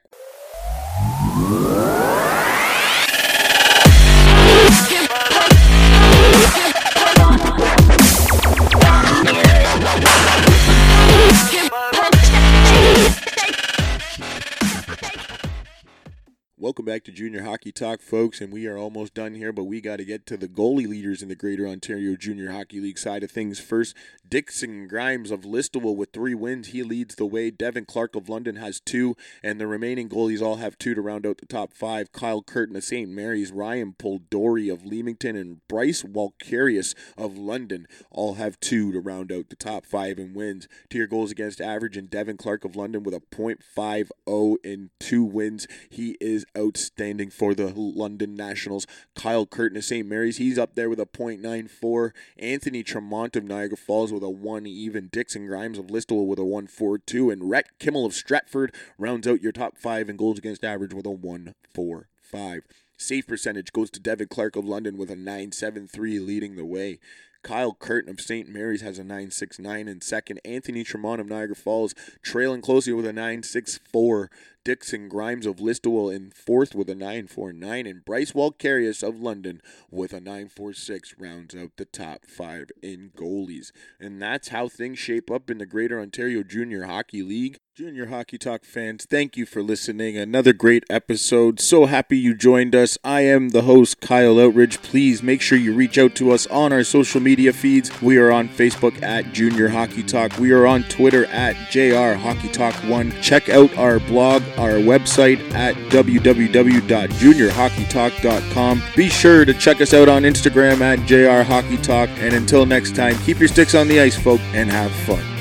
Welcome 16.65 16.85
back 16.85 17.03
to 17.03 17.11
Junior 17.11 17.43
Hockey 17.43 17.71
Talk, 17.71 18.01
folks, 18.01 18.41
and 18.41 18.51
we 18.51 18.65
are 18.65 18.75
almost 18.75 19.13
done 19.13 19.35
here, 19.35 19.53
but 19.53 19.65
we 19.65 19.81
got 19.81 19.97
to 19.97 20.03
get 20.03 20.25
to 20.25 20.35
the 20.35 20.47
goalie 20.47 20.87
leaders 20.87 21.21
in 21.21 21.29
the 21.29 21.35
Greater 21.35 21.67
Ontario 21.67 22.15
Junior 22.15 22.49
Hockey 22.49 22.79
League 22.79 22.97
side 22.97 23.21
of 23.21 23.29
things 23.29 23.59
first. 23.59 23.95
Dixon 24.27 24.87
Grimes 24.87 25.29
of 25.29 25.41
Listowel 25.41 25.95
with 25.95 26.11
three 26.11 26.33
wins. 26.33 26.69
He 26.69 26.81
leads 26.81 27.13
the 27.13 27.27
way. 27.27 27.51
Devin 27.51 27.85
Clark 27.85 28.15
of 28.15 28.29
London 28.29 28.55
has 28.55 28.79
two, 28.79 29.15
and 29.43 29.61
the 29.61 29.67
remaining 29.67 30.09
goalies 30.09 30.41
all 30.41 30.55
have 30.55 30.75
two 30.79 30.95
to 30.95 31.01
round 31.01 31.27
out 31.27 31.37
the 31.37 31.45
top 31.45 31.71
five. 31.71 32.11
Kyle 32.11 32.41
Curtin 32.41 32.75
of 32.75 32.83
St. 32.83 33.07
Mary's, 33.11 33.51
Ryan 33.51 33.93
Poldori 33.93 34.73
of 34.73 34.83
Leamington, 34.83 35.35
and 35.35 35.59
Bryce 35.67 36.01
Walkarius 36.01 36.95
of 37.15 37.37
London 37.37 37.85
all 38.09 38.33
have 38.33 38.59
two 38.59 38.91
to 38.91 38.99
round 38.99 39.31
out 39.31 39.49
the 39.49 39.55
top 39.55 39.85
five 39.85 40.17
in 40.17 40.33
wins. 40.33 40.67
To 40.89 40.97
your 40.97 41.05
goals 41.05 41.29
against 41.29 41.61
average, 41.61 41.95
and 41.95 42.09
Devin 42.09 42.37
Clark 42.37 42.65
of 42.65 42.75
London 42.75 43.03
with 43.03 43.13
a 43.13 43.21
.50 43.31 44.55
in 44.63 44.89
two 44.99 45.23
wins. 45.23 45.67
He 45.91 46.17
is 46.19 46.43
outstanding 46.57 47.29
for 47.29 47.53
the 47.53 47.73
London 47.75 48.35
Nationals. 48.35 48.87
Kyle 49.15 49.45
Curtin 49.45 49.77
of 49.77 49.83
St. 49.83 50.07
Mary's, 50.07 50.37
he's 50.37 50.57
up 50.57 50.75
there 50.75 50.89
with 50.89 50.99
a 50.99 51.05
.94. 51.05 52.11
Anthony 52.37 52.83
Tremont 52.83 53.35
of 53.35 53.43
Niagara 53.43 53.77
Falls 53.77 54.11
with 54.11 54.23
a 54.23 54.29
1 54.29 54.65
even. 54.65 55.07
Dixon 55.11 55.47
Grimes 55.47 55.77
of 55.77 55.87
Listowel 55.87 56.27
with 56.27 56.39
a 56.39 56.43
1.42. 56.43 57.31
And 57.31 57.49
Rhett 57.49 57.77
Kimmel 57.79 58.05
of 58.05 58.13
Stratford 58.13 58.73
rounds 58.97 59.27
out 59.27 59.41
your 59.41 59.51
top 59.51 59.77
five 59.77 60.09
in 60.09 60.17
goals 60.17 60.37
against 60.37 60.63
average 60.63 60.93
with 60.93 61.05
a 61.05 61.09
1.45. 61.09 62.61
Save 62.97 63.27
percentage 63.27 63.73
goes 63.73 63.89
to 63.91 63.99
Devin 63.99 64.27
Clark 64.29 64.55
of 64.55 64.65
London 64.65 64.97
with 64.97 65.11
a 65.11 65.15
9.73 65.15 66.25
leading 66.25 66.55
the 66.55 66.65
way. 66.65 66.99
Kyle 67.45 67.75
Curtin 67.75 68.09
of 68.09 68.19
St. 68.19 68.49
Mary's 68.49 68.81
has 68.81 68.97
a 68.97 69.03
9.69 69.03 69.87
in 69.87 70.01
second. 70.01 70.41
Anthony 70.43 70.83
Tremont 70.83 71.21
of 71.21 71.27
Niagara 71.27 71.55
Falls 71.55 71.93
trailing 72.23 72.59
closely 72.59 72.91
with 72.91 73.05
a 73.05 73.13
9.64. 73.13 74.29
Dixon 74.65 75.07
Grimes 75.07 75.45
of 75.45 75.57
Listowel 75.57 76.13
in 76.13 76.31
fourth 76.31 76.73
with 76.73 76.89
a 76.89 76.95
9.49. 76.95 77.89
And 77.89 78.03
Bryce 78.03 78.31
Walkarius 78.31 79.07
of 79.07 79.21
London 79.21 79.61
with 79.91 80.11
a 80.11 80.19
9.46 80.19 81.13
rounds 81.19 81.55
out 81.55 81.77
the 81.77 81.85
top 81.85 82.25
five 82.25 82.71
in 82.81 83.11
goalies. 83.15 83.71
And 83.99 84.19
that's 84.19 84.47
how 84.49 84.67
things 84.67 84.97
shape 84.97 85.29
up 85.29 85.51
in 85.51 85.59
the 85.59 85.67
Greater 85.67 85.99
Ontario 85.99 86.41
Junior 86.41 86.85
Hockey 86.85 87.21
League. 87.21 87.59
Junior 87.75 88.05
Hockey 88.05 88.37
Talk 88.37 88.63
fans, 88.63 89.03
thank 89.03 89.35
you 89.35 89.45
for 89.45 89.61
listening. 89.61 90.15
Another 90.15 90.53
great 90.53 90.85
episode. 90.89 91.59
So 91.59 91.87
happy 91.87 92.17
you 92.17 92.33
joined 92.33 92.73
us. 92.73 92.97
I 93.03 93.21
am 93.21 93.49
the 93.49 93.63
host, 93.63 93.99
Kyle 93.99 94.35
Outridge. 94.35 94.81
Please 94.81 95.21
make 95.21 95.41
sure 95.41 95.57
you 95.57 95.73
reach 95.73 95.97
out 95.97 96.15
to 96.15 96.31
us 96.31 96.47
on 96.47 96.71
our 96.71 96.85
social 96.85 97.19
media 97.19 97.51
feeds. 97.51 98.01
We 98.01 98.17
are 98.17 98.31
on 98.31 98.47
Facebook 98.47 99.03
at 99.03 99.33
Junior 99.33 99.67
Hockey 99.67 100.03
Talk. 100.03 100.39
We 100.39 100.53
are 100.53 100.65
on 100.65 100.83
Twitter 100.83 101.25
at 101.25 101.69
JR 101.69 102.17
Hockey 102.17 102.47
Talk 102.47 102.75
1. 102.75 103.11
Check 103.21 103.49
out 103.49 103.77
our 103.77 103.99
blog, 103.99 104.41
our 104.57 104.73
website 104.73 105.39
at 105.53 105.75
www.juniorhockeytalk.com. 105.91 108.83
Be 108.95 109.09
sure 109.09 109.45
to 109.45 109.53
check 109.53 109.81
us 109.81 109.93
out 109.93 110.09
on 110.09 110.23
Instagram 110.23 110.81
at 110.81 111.05
JR. 111.05 111.45
And 111.45 112.33
until 112.33 112.65
next 112.65 112.95
time, 112.95 113.15
keep 113.19 113.37
your 113.39 113.47
sticks 113.47 113.75
on 113.75 113.87
the 113.87 113.99
ice, 113.99 114.17
folks, 114.17 114.41
and 114.53 114.67
have 114.69 114.91
fun. 114.91 115.34